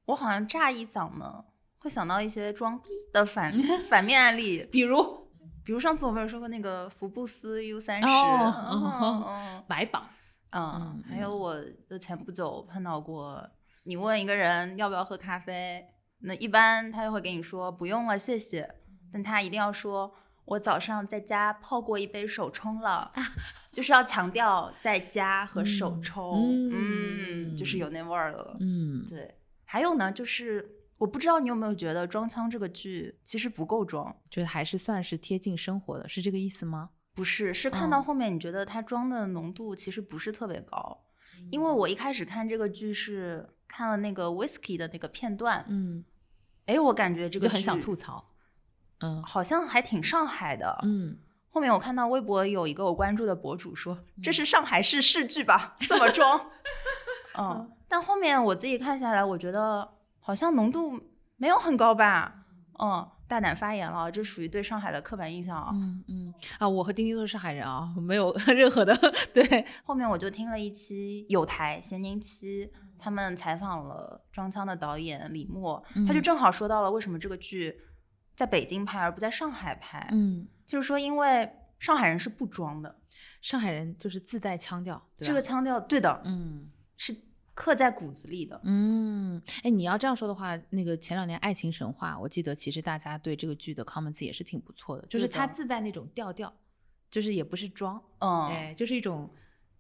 [0.06, 1.44] 我好像乍一想呢，
[1.80, 3.52] 会想到一些装逼的反
[3.90, 5.28] 反面案例，比如
[5.64, 10.08] 比如上次我们有说过那个福布斯 U 三十，哦嗯嗯买榜，
[10.52, 13.44] 嗯 嗯，还有我就前不久碰到过，
[13.84, 15.84] 你问一个人要不要喝咖啡，
[16.20, 18.76] 那一般他就会给你说不用了，谢谢，
[19.12, 20.14] 但他一定要说。
[20.46, 23.12] 我早上在家泡过一杯手冲了，
[23.74, 28.56] 就是要强调在家和手嗯冲，嗯嗯，就是有那味儿了。
[28.60, 36.92] 嗯，对，还有呢，就是我不知道你有没有觉得《装腔》这个剧其实不够装，觉得还是算是贴近生活的，是这个意思吗？
[37.16, 41.06] 不是，是看嗯到后面你觉得它装的浓度其实不是特别高，
[41.50, 46.04] 因为我一开始看这个剧是看了那个 Whisky 的那个片段，嗯，
[46.66, 48.35] 哎，我感觉这个就很想吐槽。
[49.00, 50.78] 嗯好像还挺上海的。
[50.84, 51.18] 嗯，
[51.50, 55.76] 后面我看到微博有一个我关注的博主说，这是上海市市剧吧？
[55.82, 56.50] 这么装？
[57.38, 59.88] 嗯，但后面我自己看下来，我觉得
[60.20, 61.00] 好像浓度
[61.38, 62.34] 没有很高吧？
[62.80, 65.72] 嗯，大胆发言了，这属于对上海的刻板印象啊。
[65.74, 68.94] 嗯嗯啊，我和丁丁都是上海人啊，没有 任何的
[69.34, 77.78] 对，后面我就听了一期有台闲宁七，他们采访了装腔的导演李默，他就嗯正好说到了为什么这个剧
[78.36, 82.96] 在北京拍而不在上海拍，嗯，就是说因为上海人是不装的，
[83.42, 87.16] 上海人就是自带腔调，对这个腔调对的，嗯是
[87.54, 88.60] 刻在骨子里的。
[88.66, 96.54] 嗯，哎，你要这样说的话，那个前两年《爱情神话》，我记得其实大家对这个剧的 comments 也是挺不错的，就是它自带那种调调，
[97.10, 99.30] 就是也不是装，嗯，哎，就是一种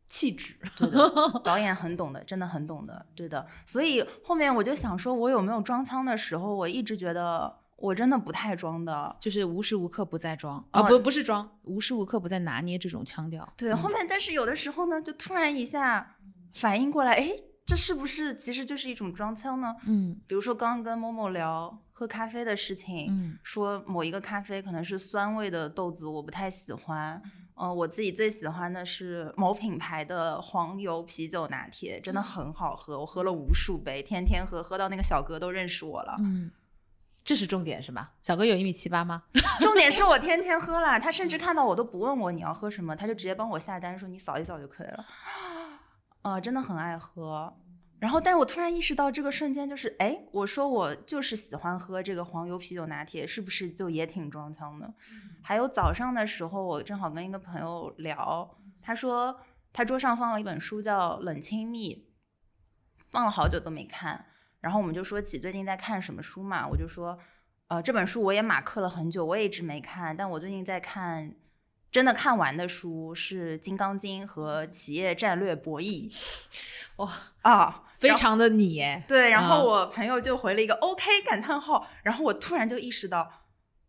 [0.07, 0.55] 气质。
[0.77, 1.11] 对的，
[1.43, 3.45] 导演很懂的，真的很懂的，对的。
[3.65, 9.15] 所以后面我就想说，我有没有装腔的时候，我一直觉得我真的不太装的。
[9.19, 13.47] 就是无时无刻不在装啊，哦不不是装，无时无刻不在拿捏这种腔调。
[13.57, 16.15] 对，嗯后面但是有的时候呢，就突然一下
[16.53, 17.31] 反应过来，哎，
[17.65, 19.75] 这是不是其实就是一种装腔呢？
[19.85, 27.21] 嗯比如说刚刚跟某某聊喝咖啡的事情，嗯说某一个咖啡可能是酸味的豆子，我不太喜欢。
[27.57, 36.17] 嗯、我自己最喜欢的是某品牌的黄油啤酒拿铁，真的很好喝，我喝了无数杯，天天喝，喝到那个小哥都认识我了。
[36.19, 36.51] 嗯，
[37.25, 38.13] 这是重点是吧？
[38.21, 39.23] 小哥有一米七八吗？
[39.59, 45.05] 重点是我天天喝啦，他甚至看到我都不问我你要喝什么，他就直接帮我下单，说你扫一扫就可以了。
[46.21, 47.51] 啊、真的很爱喝。
[47.97, 54.93] 然后，但是我突然意识到，这个瞬间就是，哎，我说我就是喜欢喝这个黄油啤酒拿铁，是不是就也挺装腔的？
[55.41, 59.39] 还有早上的时候，我正好跟一个朋友聊，他说
[59.73, 61.95] 他桌上放了一本书叫《冷清密》，
[63.09, 64.25] 放了好久都没看。
[64.65, 67.19] 然后我们就说起最近在看什么书嘛，我就说，
[67.67, 71.35] 呃，这本书我也马克了很久，我也一直没看，但我最近在看。
[71.91, 76.11] 真的看完的书是《金刚经》和《企业战略博弈》。
[76.97, 77.09] 哇
[77.41, 79.03] 啊，非常的你耶。
[79.07, 83.31] 对，然后啊我朋友就回了一个 OK 感叹号，然后我突然就意识到，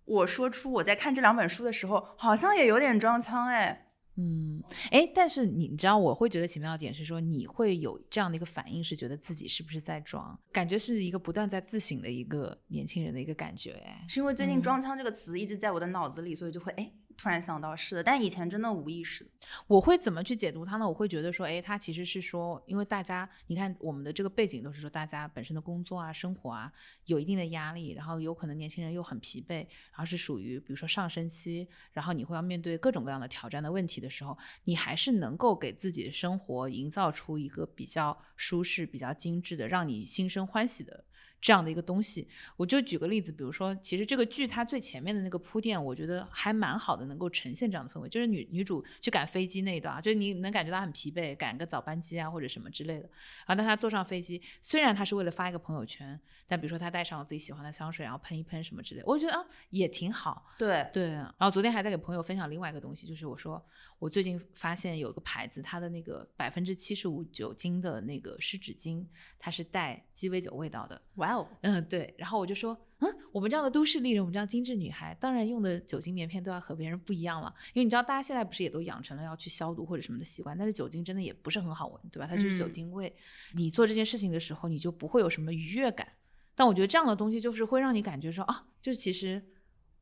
[0.04, 3.85] 我说出我在看这两本书的时候，好像也有点装腔哎。
[4.16, 19.26] 嗯，哎，但是你你知道，我会觉得奇妙的点是说，你会有这样的一个反应，是觉得自己是不是在装，感觉是一个不断在自省的一个年轻人的一个感觉，哎，是因为最近嗯“装腔”这个词一直在我的脑子里，所以就会哎突然想到是的，但以前真的无意识。
[19.66, 20.86] 我会怎么去解读它呢？
[20.86, 26.70] 我会觉得说，哎，它其实是说，因为大家，你看我们的这个背景都是说，大家本身的工作啊、生活啊
[27.06, 41.04] 有一定的压力，然后有可能年轻人又很疲惫，然后是属于比如说上升期，然后你会要面对各种各样的挑战的问题的时候，你还是能够给自己的生活营造出一个比较舒适、比较精致的，让你心生欢喜的
[41.40, 42.28] 这样的一个东西。
[42.56, 48.08] 我就举个例子，比如说，其实这个剧它最前面的那个铺垫，我觉得还蛮好的，能够呈现这样的氛围。
[48.08, 53.08] 就是女女主去赶飞机那一段啊，就是你能感觉到很疲惫，赶个早班机啊或者什么之类的。
[53.46, 60.46] 然后当她坐上飞机，虽然她是为了发一个朋友圈，但比如说她带上了自己喜欢的香水，然后喷一喷什么之类，我觉得啊也挺好。
[60.58, 63.64] 对，对，然后昨天还在给朋友分享另外一个东西，就是我说
[63.98, 69.04] 我最近发现有个牌子，它的那个百分之七十五酒精的那个湿纸巾，
[69.38, 71.00] 它是带鸡尾酒味道的。
[71.14, 72.14] 哇哦，嗯，对。
[72.18, 82.26] 然后我就说，嗯，我们这样的都市丽人，我们这样精致女孩，当然用的酒精棉片都要和别人不一样了，因为你知道大家现在不是也都养成了要去消毒或者什么的习惯，但是酒精真的也不是很好闻，对吧？
[82.26, 83.14] 它就是酒嗯精味。
[83.54, 86.06] 你做这件事情的时候，你就不会有什么愉悦感。
[86.54, 89.42] 但我觉得这样的东西就是会让你感觉说啊，就是其实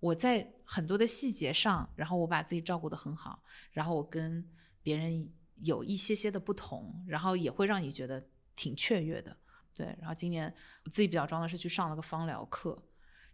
[0.00, 4.46] 我在很多的细节上，然后我把自己照顾得很好，然后我跟
[4.82, 5.30] 别人
[5.62, 9.36] 有一些些的不同，然后也会让你觉得挺雀跃的。
[9.74, 10.52] 对，然后今年
[10.84, 12.80] 我自己比较装的是去上了个芳疗课，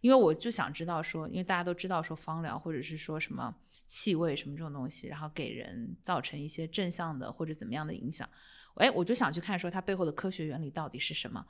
[0.00, 3.54] 因为我就想知道说，因为大家都知道说芳疗或者是说什么
[3.86, 8.28] 气味什么这种东西，然后给人造成一些正向的或者怎么样的影响，
[8.76, 11.44] 哎，我就想去看说它背后的科学原理到底是什么。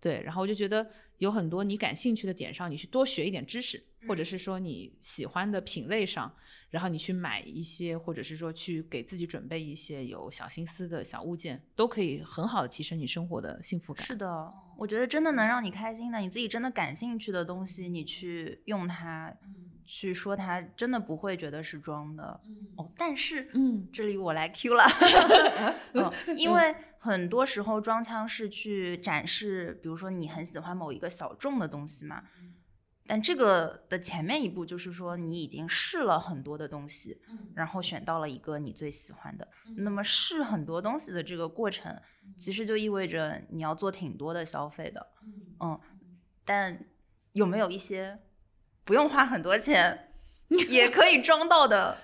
[0.00, 0.86] 对，然后我就觉得
[1.18, 6.34] 有很多你感兴趣的点上，你去多学一点知识，或者是说你喜欢的品类上，
[6.70, 14.04] 然后你去买一些，或者是说去给自己准备一些有小心思的小物件，都可以很好的提升你生活的幸福感。
[14.06, 19.34] 是的，我觉得真的能让你开心的，你自己真的感兴趣的东西，你去用它，
[19.84, 22.40] 去说他，真的不会觉得是装的。
[22.76, 24.84] 哦，但是，嗯这里我来 Q 了，
[25.94, 32.24] 嗯，因为很多时候装腔是去展示，比如说你很喜欢某一个小众的东西嘛。
[33.06, 37.20] 但这个的前面一步就是说，你已经试了很多的东西，
[37.54, 39.46] 然后选到了一个你最喜欢的。
[39.76, 42.00] 那么试很多东西的这个过程，
[42.34, 45.06] 其实就意味着你要做挺多的消费的。
[45.60, 45.78] 嗯，
[46.46, 46.86] 但
[47.32, 48.18] 有没有一些
[48.84, 50.12] 不用花很多钱
[50.68, 51.98] 也可以装到的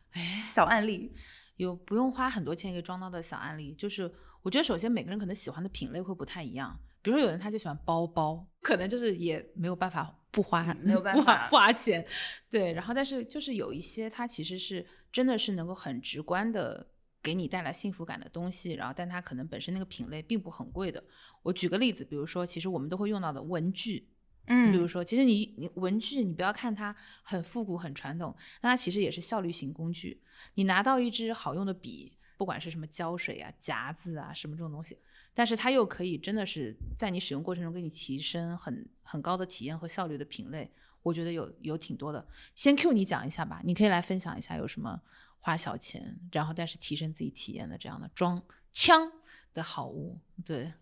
[0.48, 1.14] 小案例？
[1.56, 12.04] 有不用花很多钱可以装到的小案例，就是我觉得首先每个人可能喜欢的品类会不太一样，比如说有人他就喜欢包包，可能就是也没有办法不花， 没有办法不 花钱，
[12.50, 16.88] 对，然后但是就是有一些它其实是真的是能够很直观的。
[17.22, 21.02] 给你带来幸福感的东西，然后但它可能本身那个品类并不很贵的。
[21.42, 24.06] 我举个例子，比如说，其实我们都会用到的文具，
[24.46, 30.22] 嗯比如说，其实你你文具，你不要看它很复古、很传统，但它其实也是效率型工具。
[30.54, 34.98] 你拿到一支好用的笔，不管是什么胶水啊、夹子啊什么这种东西，
[35.32, 40.70] 但是它又可以真的是在你使用过程中给你提升很很高的体验和效率的品类，
[41.02, 42.26] 我觉得有有挺多的。
[42.54, 45.00] 先 Q 你讲一下吧，你可以来分享一下有什么
[45.38, 49.10] 花小钱，然后但是提升自己体验的这样的装枪
[49.54, 50.18] 的好物。
[50.44, 50.72] 对，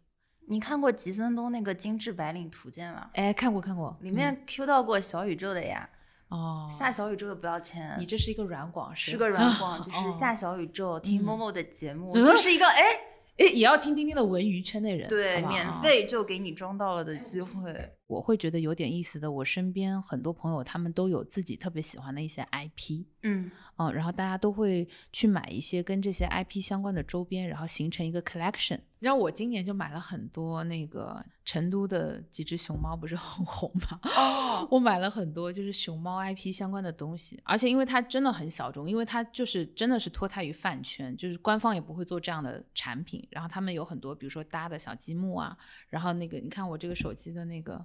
[0.48, 3.10] 你看过吉森东那个《精致白领图鉴》吗？
[3.14, 5.88] 哎，看过看过，里面 Q 到过小宇宙的呀，
[6.30, 12.82] 嗯、哦，下小宇宙的不要钱，你这是一个软广是个软广，就是哦下小宇宙听嗯某某的节目，嗯就是一个哎，
[13.38, 15.72] 哎，也要听丁丁的文娱圈内人，对，好好免。
[15.80, 17.92] 费就给你装到了的机会。
[18.06, 28.80] 我会觉得有点意思的，我身边很多朋友他们都有自己特别喜欢的一些 IP，嗯嗯，然后大家都会去买一些跟这些 IP 相关的周边，然后形成一个 collection。
[29.02, 33.98] 你知道我今年就买了很多那个成都的几只熊猫，不是很红吗？
[34.16, 43.26] 哦，我买了很多就是熊猫 IP 相关的东西，而且因为它真的很小众，因为它就是真的是脱胎于饭圈，就是官方也不会做这样的产品。
[43.28, 47.84] 然后他们有很多，比如说搭的小积木啊，然后那个你看我这个手机的那个。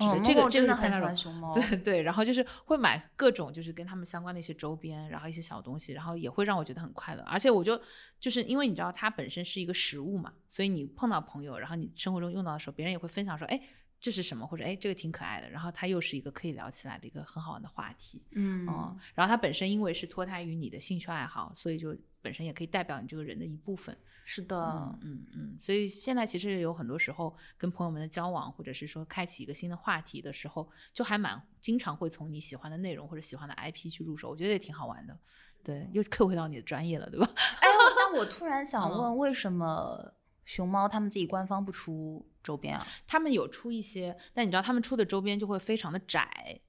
[0.00, 7.22] 这个、嗯这个这个是默默真的很喜欢熊猫对 对，然后就是会买各种就是跟他们相关的一些周边，然后一些小东西，然后也会让我觉得很快乐。
[7.24, 7.80] 而且我就
[8.18, 13.60] 就是因为你知道它本身是一个食物嘛，所以你碰到朋友，然后你生活中用到的时候，别人也会分享说，哎，
[14.00, 15.50] 这是什么，或者哎，这个挺可爱的。
[15.50, 23.96] 然后它又是一个可以聊起来的一个很好玩的话题，嗯嗯，然后它本身因为是脱胎于你的兴趣爱好，所以就本身也可以代表你这个人的一部分。
[24.32, 35.18] 是的嗯，嗯嗯，所以现在其实有很多时候跟朋友们的交往，或者是说开启一个新的话题的时候，就还蛮经常会从你喜欢的内容或者喜欢的 IP 去入手，我觉得也挺好玩的。
[35.64, 37.28] 对，又 Q 回到你的专业了，对吧？
[37.34, 37.66] 哎，
[37.96, 40.14] 那我突然想嗯问，为什么
[40.44, 42.86] 熊猫他们自己官方不出周边啊？
[43.08, 46.60] 他们有出一些，但你知道他们出的周边就会非常的窄，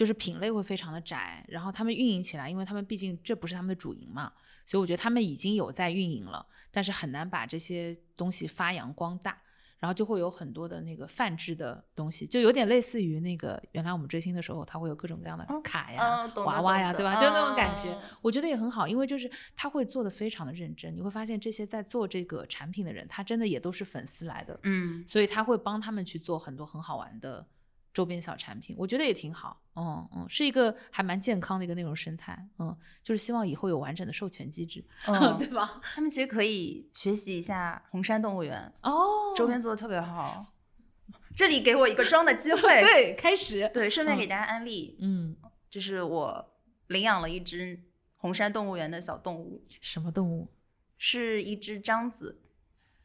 [0.00, 4.32] 就是品类会非常的窄，然后他们运营起来，因为他们毕竟这不是他们的主营嘛，
[4.64, 9.36] 所以我觉得他们已经有在运营了，但是很难把这些东西发扬光大。
[9.78, 17.14] 然后就会有很多的那个泛制的东西，就有点类似于那个原来我们追星的时候，他会有各种各样的卡呀、娃娃呀，对吧？
[17.14, 27.46] 就那种感觉，嗯我觉得也很好，因为就是他会做的非常的认真，你会发现这些在做这个产品的人，他真的也都是粉丝来的，嗯，所以他会帮他们去做很多很好玩的
[27.92, 29.60] 周边小产品，我觉得也挺好。
[29.74, 32.48] 嗯嗯，是一个还蛮健康的一个内容生态。
[32.58, 35.80] 嗯，就是希望以后有完整的授权机制，嗯 对吧？
[35.82, 40.46] 他们其实可以学习一下红山动物园，哦，周边做的特别好。
[41.36, 45.36] 这里给我一个装的机会， 对开始，对，顺便给大家安利，嗯，
[45.70, 47.84] 就是我领养了一只
[48.16, 50.52] 红山动物园的小动物，什么动物？
[50.98, 52.39] 是一只獐子，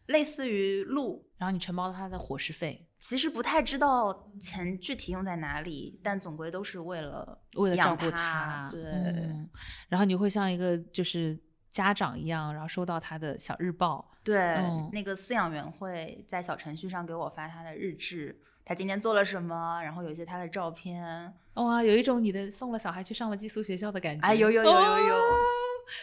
[0.07, 1.25] 类似于鹿。
[1.37, 9.49] 然后你承包了他的伙食费，其实不太知道钱具体用在哪里，但总归都是为了为了照顾养它它，对，嗯
[9.89, 11.37] 然后你会像一个就是
[11.69, 25.21] 家长一样，然后收到他的小日报，对，嗯那个饲养员会在小程序上给我发他的日志，他今天做了什么，然后有一些他的照片，哇，有一种你的送了小孩去上了寄宿学校的感觉，哎，有有有有有，哦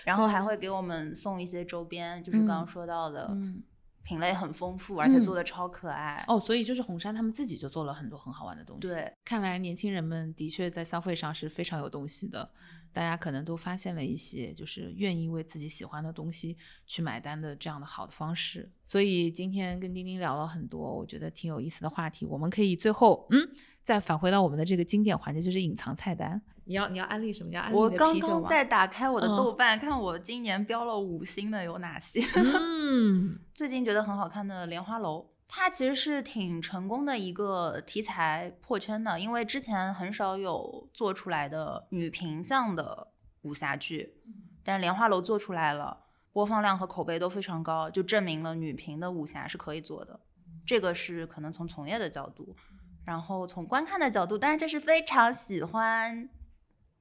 [0.04, 3.62] 然后还会给我们送一些周边，就是刚刚嗯说到的，嗯。
[4.02, 6.24] 品类很丰富，而且嗯做的超可爱。
[6.28, 8.80] 哦，所以就是红杉他们自己就做了很多很好玩的东西。
[8.80, 12.50] 对，看来年轻人们的确在消费上是非常有东西的，
[12.92, 18.70] 大家可能都发现了一些就是愿意为自己喜欢的东西去买单的这样的好的方式。
[18.82, 22.26] 所以今天跟丁丁聊了很多，我觉得挺有意思的话题。
[22.26, 23.48] 我们可以最后嗯
[23.82, 26.42] 再返回到我们的这个经典环节，就是隐藏菜单。
[26.64, 27.50] 你要你要安利什么？
[27.50, 28.18] 你要安利我刚？
[28.18, 32.24] 刚在打开我的嗯豆瓣，看我今年标了五星的有哪些。
[32.34, 43.08] 嗯最近觉得很好看的《莲花楼》，它其实是挺成功的一个题材破圈的，因为之前很少有做出来的女频向的
[43.42, 44.14] 武侠剧，
[44.62, 50.20] 但是《莲花楼》做出来了，播放量和口碑都非常高，就证明了女频的武侠是可以做的。
[50.64, 52.54] 这个是可能从从业的角度，
[53.04, 56.28] 然后从观看的角度，当然这是非常喜欢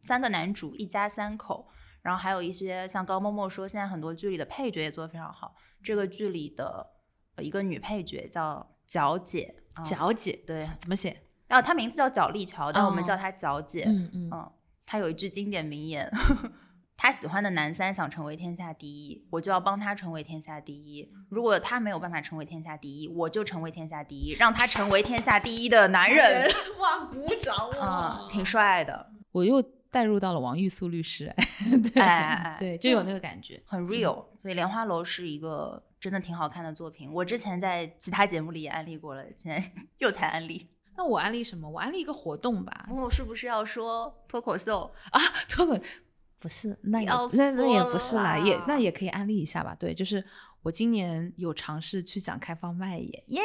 [0.03, 1.67] 三个男主一家三口，
[2.01, 5.55] 然后还有一些像高默默说，现在很多剧里的配角也做得非常好。
[5.83, 6.87] 这个剧里的
[7.35, 11.21] 呃一个女配角叫皎姐，啊皎姐对怎么写？
[11.47, 13.83] 然后她名字叫角丽乔，但我们哦叫她皎姐。
[13.87, 14.51] 嗯嗯嗯，
[14.85, 16.11] 她有一句经典名言。
[16.97, 21.11] 她喜欢的男三想成为天下第一，我就要帮他成为天下第一。
[21.29, 26.47] 如果他没有办法成为天下第一，我就成为天下第一，让他成为天下第一的男人。
[26.79, 31.45] 哇，鼓掌啊、挺帅的，我又带入到了王玉素律师，哎，
[31.93, 33.61] 对哎哎哎对，就有那个感觉。
[33.65, 34.25] 很 real。
[34.41, 37.11] 所以《莲花楼》是一个真的挺好看的作品。
[37.11, 40.67] 我之前在其他节目里也安利过了，现在 又才安利。
[40.97, 41.69] 那我安利什么？
[41.69, 42.87] 我安利一个活动吧。
[42.89, 44.89] 我是不是要说脱口秀？
[45.11, 45.77] 啊，脱口
[46.41, 49.75] 不是，那也要那那也不是啦，也那也可以安利一下吧。
[49.79, 50.23] 对，就是
[50.63, 53.41] 我今年有尝试去讲开放麦耶，耶！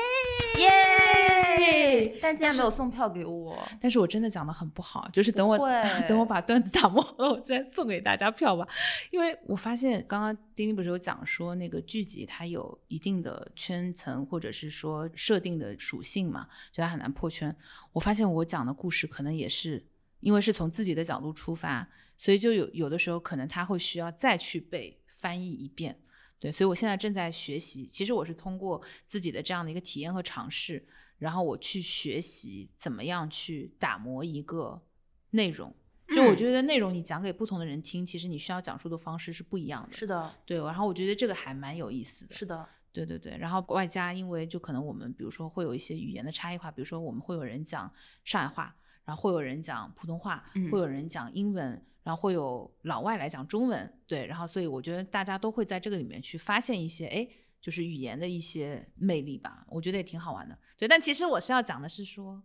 [1.59, 2.19] 耶！
[2.21, 3.59] 但竟然没有送票给我。
[3.81, 5.57] 但是我真的讲的很不好，就是等我
[6.07, 8.69] 等我把段子打磨好了，我再送给大家票吧。
[9.11, 17.55] 因为我发现刚刚丁丁不是有讲说那个剧集它有一定的圈层或者是说设定的属性嘛，就它很难破圈。
[17.93, 19.83] 我发现我讲的故事可能也是
[20.21, 21.89] 因为是从自己的角度出发，
[22.19, 25.99] 所以就有有的时候可能他会需要再去被翻译一遍。
[26.39, 27.87] 对，所以我现在正在学习。
[27.87, 30.87] 其实我是通过自己的这样的一个体验和尝试，
[31.19, 34.83] 然后我去学习怎么样去打磨一个
[35.31, 35.75] 内容。
[36.09, 39.97] 就我嗯觉得内容你讲给不同的人听，其实你需要讲述的方式是不一样的。
[39.97, 42.35] 是的，对，然后我觉得这个还蛮有意思的。
[42.37, 47.93] 是的，对对对，然后外加因为就可能我们比如说会有一些语言的差异化，比如说我们会有人讲
[48.25, 57.29] 上海话，然后会有人讲普通话，嗯会有人讲英文，然后会有老外来讲中文，对，然后所以我觉得大家都会在这个里面去发现一些哎，
[57.61, 60.57] 就是语言的一些魅力吧，我觉得也挺好玩的。
[60.79, 62.41] 对，但其实我是要讲的是说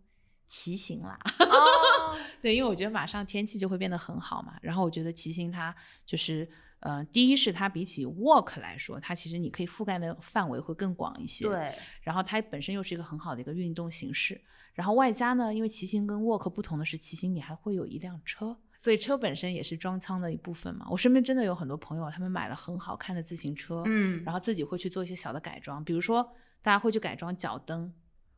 [0.48, 5.76] 骑行啦，哦， 对，因为我觉得马上天气就会变得很好嘛，然后我觉得骑行它
[6.08, 6.50] 就是。
[6.82, 11.46] 呃，第一是它比起 walk 来说，它其实你可以覆盖的范围会更广一些。
[11.46, 14.42] 对，然后它本身又是一个很好的一个运动形式，
[14.74, 20.86] 然后外加呢，因为骑行跟 walk 不同的是，骑行你还会有一辆车，所以车本身也是装仓的一部分嘛。
[20.90, 26.30] 我身边真的有很多朋友，他们买了很好看的自行车，嗯然后自己会去做一些小的改装，比如说
[26.62, 27.94] 大家会去改装脚蹬，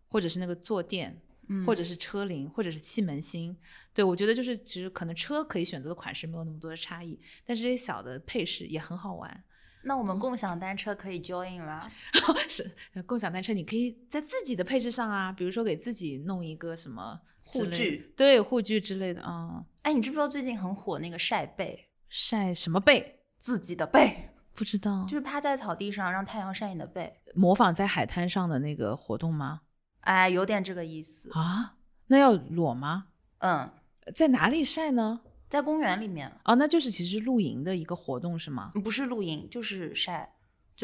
[0.09, 1.19] 或者是那个坐垫。
[1.49, 3.53] 嗯或者是车铃，或者是气门芯，
[3.93, 9.43] 对我觉得就是其实可能车可以选择的款式没有那么多的差异，但是这些小的配饰也很好玩。
[9.83, 11.91] 那我们共享单车可以 join 吗？
[12.47, 23.19] 是呃共享单车，你可以在自己的配置上啊，比如说给自己弄一个什么护具，对护具之类的啊、嗯哎，你知不知道最近很火那个晒背，晒什么背？
[23.37, 24.29] 自己的背？
[24.55, 29.61] 不知道，就是趴在草地上让太阳晒你的背，模仿在海滩上的那个活动吗？
[30.01, 31.31] 哎，有点这个意思。
[31.33, 31.75] 啊，
[32.07, 33.07] 那要裸吗？
[33.39, 33.69] 嗯，
[34.15, 35.21] 在哪里晒呢？
[35.49, 38.71] 在公园里面，哦，那就是其实露营的一个活动是吗？
[38.83, 40.33] 不是露营就是晒，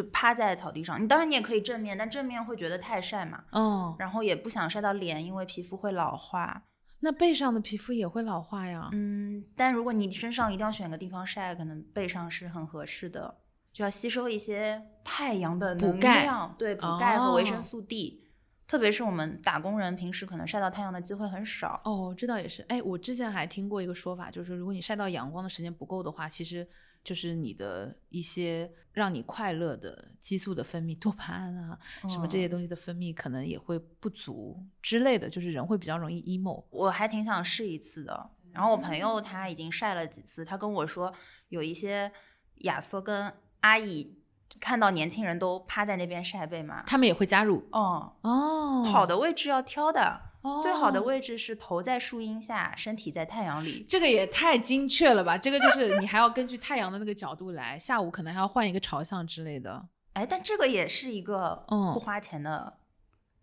[0.01, 1.01] 就趴在草地上。
[1.01, 6.63] 你当然你也可以正面，但正面会觉得太晒嘛，哦，然后也不想晒到脸，因为皮肤会老化。
[7.01, 8.89] 那背上的皮肤也会老化呀。
[8.93, 13.35] 嗯，但如果你身上一定要选个地方晒，可能背上是很合适的，
[13.73, 18.25] 就要吸收一些太阳的能量，对，补钙和维哦生素 D。
[18.67, 21.81] 特别是我们打工人，平时可能晒到太阳的机会很少。
[21.83, 22.61] 哦，这倒也是。
[22.69, 26.67] 哎，我之前还听过一个说法，就是如果你晒到阳光的时间不够的话，其实
[27.09, 36.63] 就是你的一些让你快乐的激素的分泌，多巴胺啊，什么这些嗯东西的分泌可能也会不足之类的，就是人会比较容易 emo。
[36.69, 38.29] 我还挺想试一次的。
[38.53, 41.11] 然后我朋友他已经晒了几次，他跟我说
[41.47, 42.11] 有一些
[42.57, 44.19] 亚瑟跟阿姨
[44.59, 46.83] 看到年轻人都趴在那边晒背嘛。
[46.85, 50.28] 他们也会加入哦，哦，好的位置要挑的，
[50.61, 53.85] 最好的哦位置是头在树荫下，身体在太阳里。
[53.87, 55.37] 这个也太精确了吧！
[55.37, 59.85] 这个就是你还要根据太阳的那个角度来，下午可能还要换一个朝向之类的。
[60.13, 62.73] 哎，但这个也是一个嗯不花钱的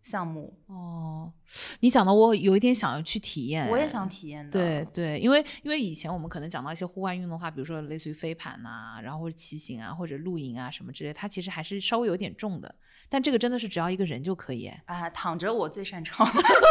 [0.07, 1.33] 项目，哦，
[1.81, 4.53] 你讲的我有一点想要去体验，我也想体验的。
[4.53, 12.73] 对对，因为因为以前我们可能讲到一些户外运动的话，比如说类似于飞盘呐、然后或者骑行啊，或者露营啊什么之类，它其实还是稍微有点重的。
[13.09, 14.83] 但这个真的是只要一个人就可以哎。
[14.87, 16.25] 啊，躺着我最擅长。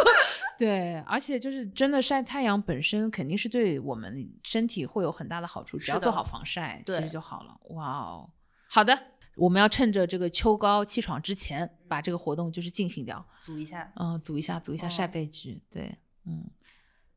[0.57, 7.57] 对，而且就是真的晒太阳本身肯定是对我们身体会有很大的好处，只要做好防晒，其实就好了。
[7.71, 8.29] 哇哦，
[8.69, 8.97] 好的，
[9.36, 13.25] 我们要趁着这个秋高气爽之前，把这个活动就是进行掉。
[13.41, 15.61] 组一下，嗯，组一下，组一下晒哦背局。
[15.69, 16.49] 对，嗯，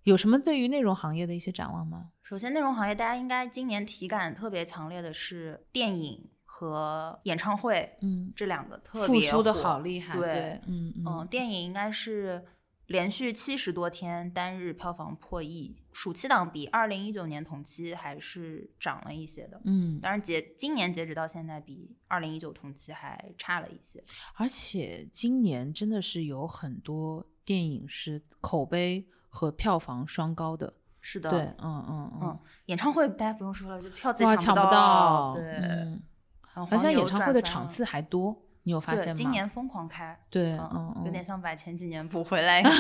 [0.03, 2.11] 有什么对于内容行业的一些展望吗？
[2.23, 10.15] 首先，内容行业大家应该今年体感特别强烈的是电影和演唱会，嗯，这两个特复苏的好厉害。
[10.15, 12.45] 对，嗯嗯，嗯电影应该是
[12.87, 19.61] 连续七十多天单日票房破亿，暑期档比二零一九年同期还是涨了一些的。
[19.65, 24.01] 嗯，当然截今年截止到现在，比二零一九同期还差了一些。
[24.35, 30.73] 而且今年真的是有很多电影是口碑和票房双高的。
[31.01, 35.35] 是的，对，嗯嗯嗯，演唱会大家不用说了，就票自己，抢抢不到，到。
[35.35, 36.01] 对，嗯，
[36.43, 39.15] 好像演唱会的场次还多，你有发现对，吗？
[39.15, 42.61] 今年疯狂开，对，嗯嗯嗯，有点像把前几年补回来。
[42.63, 42.71] 对，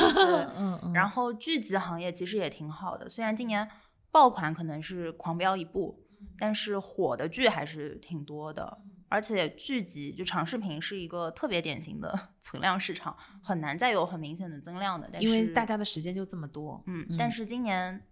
[0.54, 3.66] 嗯嗯，然后剧集行业其实也挺好的，虽然今年
[4.10, 6.04] 爆款可能是狂飙一部，
[6.38, 8.82] 但是火的剧还是挺多的。
[9.08, 15.08] 而且剧集就长视频是一个特别典型的 存量市场，很难再有很明显的增量的。
[15.10, 16.84] 但是因为大家的时间就这么多。
[16.86, 18.06] 嗯，但是今年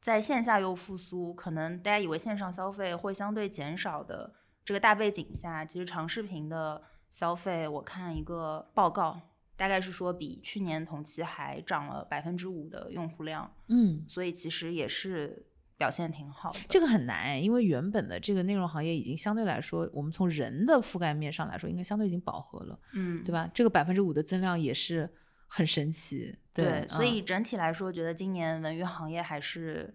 [0.00, 4.32] 在线下又复苏，可能大家以为线上消费会相对减少的
[4.64, 6.80] 这个大背景下，其实长视频的
[7.10, 9.20] 消费，我看一个报告，
[9.56, 15.46] 大概是说比去年同期还涨了百分之五的用户量，嗯，所以其实也是
[15.76, 16.58] 表现挺好的。
[16.68, 23.48] 这个很难哎，因为原本的这个内容行业已经相对来说，我们从人的覆盖面上来说，应该相对已经饱和了，嗯，对吧？
[23.54, 25.08] 这个百分之五的增量也是
[25.46, 26.36] 很神奇。
[26.52, 29.94] 对，所以嗯整体来说，觉得今年文娱行业还是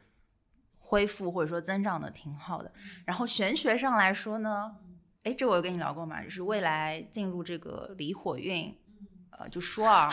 [0.79, 2.71] 恢复或者说增长的挺好的。
[3.05, 4.77] 然后玄学上来说呢，
[5.23, 8.75] 哎，这我有跟你聊过嘛，就是未来进入这个离火运，
[9.31, 10.09] 呃，就说啊，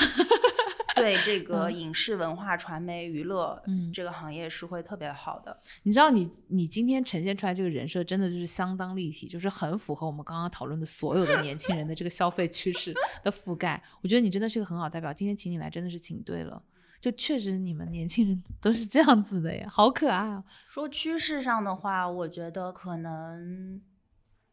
[0.94, 5.60] 对这个影视文化、传媒、娱乐，嗯这个行业是会特别好的。
[5.82, 12.94] 你知道你你今天呈现出来这个人设，真的就是相当立体，就是很符合我们刚刚讨论的所有的年轻人的这个消费趋势
[13.24, 13.82] 的覆盖。
[14.02, 16.62] 我觉得你真的是个很好代表，今天请你来真的是请对了。
[17.00, 20.44] 就确实你们年轻人都是这样子的呀，好可爱啊！
[20.66, 23.80] 说趋势上的话，我觉得可能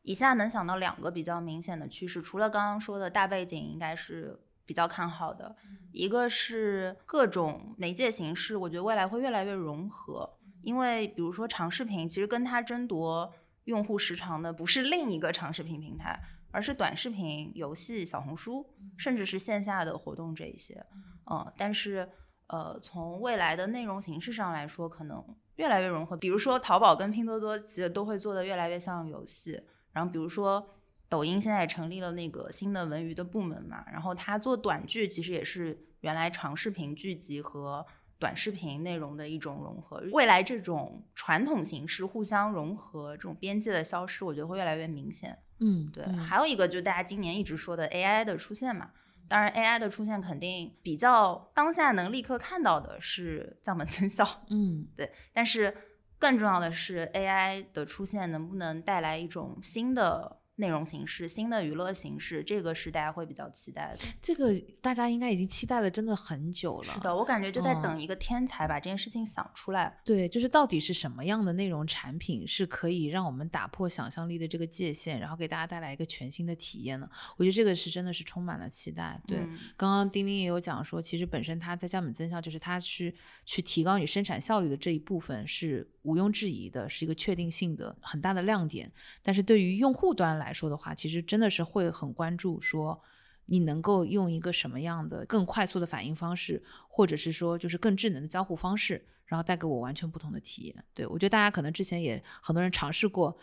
[0.08, 5.54] 以下能想到两个比较明显的趋势，除了刚刚说的大背景，应该是比较看好的。
[5.92, 13.34] 一个是各种媒介形式，我觉得未来会越来越融合，因为比如说长视频，其实跟它争夺
[13.66, 16.18] 用户时长的不是另一个长视频平台，
[16.52, 20.86] 而是短视频、游戏、小红书，甚至是线下的活动这一些。
[21.30, 22.10] 嗯，但是
[22.48, 25.22] 呃，从未来的内容形式上来说，可能
[25.58, 26.16] 越来越融合。
[26.16, 29.62] 比如说，淘宝跟拼多多其实都会做的越来越像游戏。
[29.98, 30.70] 然后，比如说
[31.10, 37.86] 抖音现在也成立了那个新的文娱的部门嘛，然后它做短剧其实也是原来长视频剧集和
[38.20, 40.04] 短视频内容的一种融合。
[40.12, 45.38] 未来这种传统形式互相融合，这种边界的消失，我觉得会越来越明显。
[45.60, 48.92] 嗯，对，嗯还有一个就是大家今年一直说的 AI 的出现嘛。
[49.30, 55.12] 当然，AI 的出现肯定比较当下能立刻看到的是降本增效，嗯对。
[55.34, 55.76] 但是
[56.20, 64.00] 更重要的是，AI 的出现能不能带来一种新的内容形式、新的娱乐形式，这个是大家会比较期待的。
[64.20, 64.52] 这个
[64.82, 66.94] 大家应该已经期待了真的很久了。
[66.96, 70.00] 是的，我感觉就在嗯等一个天才把这件事情想出来。
[70.04, 77.08] 对，就是到底是什么样的内容产品是可以让我们打破想象力的这个界限，然后给大家带来一个全新的体验呢？
[77.38, 79.22] 我觉得这个是真的是充满了期待。
[79.28, 83.16] 对，嗯刚刚丁丁也有讲说，其实本身它在降本增效，就是它去
[83.46, 88.92] 去提高你生产效率的这一部分是毋庸置疑的，是一个确定性的很大的亮点。
[89.22, 93.02] 但是对于用户端来说的话，其实真的是会很关注说。
[93.50, 100.84] 你能够用一个什么样的更快速的反应方式，或者是说就是更智能的交互方式，然后带给我完全不同的体验。
[100.94, 103.38] 对我觉得大家可能之前也很多人尝试过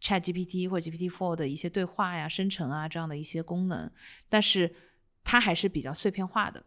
[0.00, 3.90] Chat GPT 或者 GPT Four 的一些对话呀、生成啊这样的一些功能，
[4.28, 4.72] 但是
[5.24, 6.64] 它还是比较碎片化的，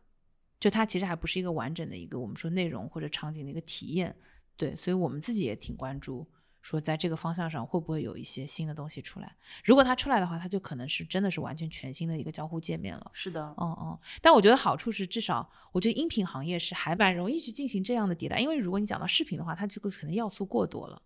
[0.60, 4.14] 就它其实还不是一个完整的一个我们说内容或者场景的一个体验。
[4.58, 6.28] 对，所以我们自己也挺关注。
[6.62, 9.36] 说在这个方向上会不会有一些新的东西出来？
[9.66, 13.12] 如果它出来的话，它就可能是真的是完全全新的一个交互界面了。
[13.14, 21.02] 是的，嗯嗯，但我觉得好处是，至少我觉得音频行业是还蛮容易去进行这样的迭代，因为如果你讲到视频的话，它这个可能要素过多了，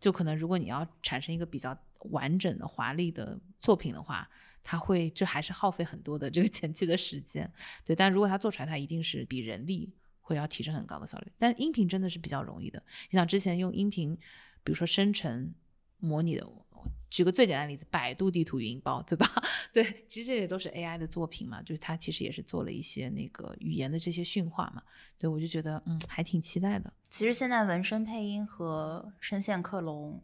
[0.00, 1.78] 就可能如果你要产生一个比较
[2.10, 4.26] 完整的、华丽的作品的话，
[4.64, 7.52] 它会这还是耗费很多的这个前期的时间。
[7.84, 9.92] 对，但如果它做出来，它一定是比人力
[10.28, 11.32] 会要提升很高的效率。
[11.38, 14.14] 但音频真的是比较容易的，你想之前用音频，
[14.62, 15.54] 比如说生成
[15.96, 16.46] 模拟的。
[17.10, 19.26] 举个最简单的例子，百度地图语音包，对吧？
[19.72, 24.82] 对，其实这些都是 AI 的作品嘛，就是它其实也是做了一些那个语言的这些驯化嘛。
[25.16, 26.92] 对我就觉得，嗯，还挺期待的。
[27.08, 30.22] 其实现在纹身配音和声线克隆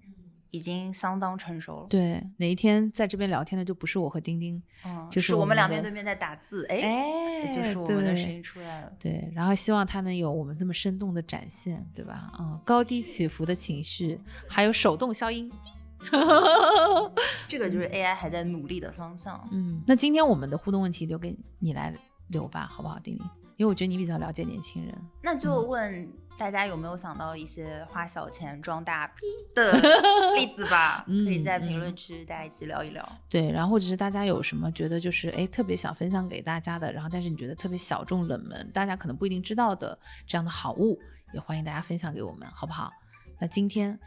[0.55, 1.87] 已经相当成熟了。
[1.89, 8.93] 对，哪一天在这边聊天的就不是我和丁丁，嗯，就是我们我们俩面对面在打字，哎，哎就是我们的声音出来了。
[8.99, 12.31] 对，然后希望他能有我们这么生动的展现，对吧？
[12.39, 15.51] 嗯，高低起伏的情绪，还有手动消音。
[17.49, 19.49] 这个就是 AI 还在努力的方向。
[19.51, 21.93] 嗯，那今天我们的互动问题留给你来
[22.29, 23.27] 留吧，好不好，丁丁？
[23.57, 24.93] 因为我觉得你比较了解年轻人。
[25.23, 29.23] 那就嗯问大家有没有想到一些花小钱装大逼
[29.55, 29.73] 的
[30.37, 31.05] 例子吧？
[31.07, 33.09] 嗯可以在评嗯论区大家一起聊一聊。
[33.29, 40.99] 对，然后或者是大家有什么觉得就是哎特别想分享给大家的，然后但是你觉得特别小众冷门，大家可能不一定知道的这样的好物，
[41.33, 42.91] 也欢迎大家分享给我们，好不好？
[43.39, 43.99] 那今天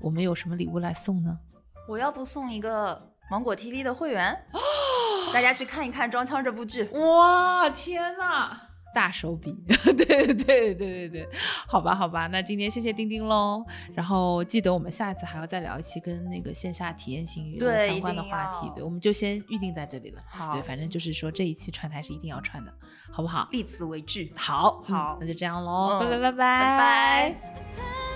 [0.00, 1.38] 我们有什么礼物来送呢？
[1.86, 4.44] 我要不送一个芒果 TV 的会员，
[5.32, 6.84] 大家去看一看《装腔》这部剧。
[6.84, 8.60] 哇，天呐！
[8.94, 11.28] 大手笔， 对对对对对对，
[11.66, 13.64] 好吧好吧，那今天谢谢丁丁喽，
[13.94, 20.22] 然后记得我们下一次还要再聊一期跟那个线下体验型娱乐相关的话题，对，我们就先预定在这里了。
[20.28, 22.72] 好对，反正就是说这一期串台是一定要串的，
[23.10, 23.48] 好不好？
[23.52, 24.32] 立此为据。
[24.36, 27.36] 好，嗯好那就这样喽，嗯拜拜拜拜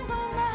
[0.07, 0.54] 拜拜。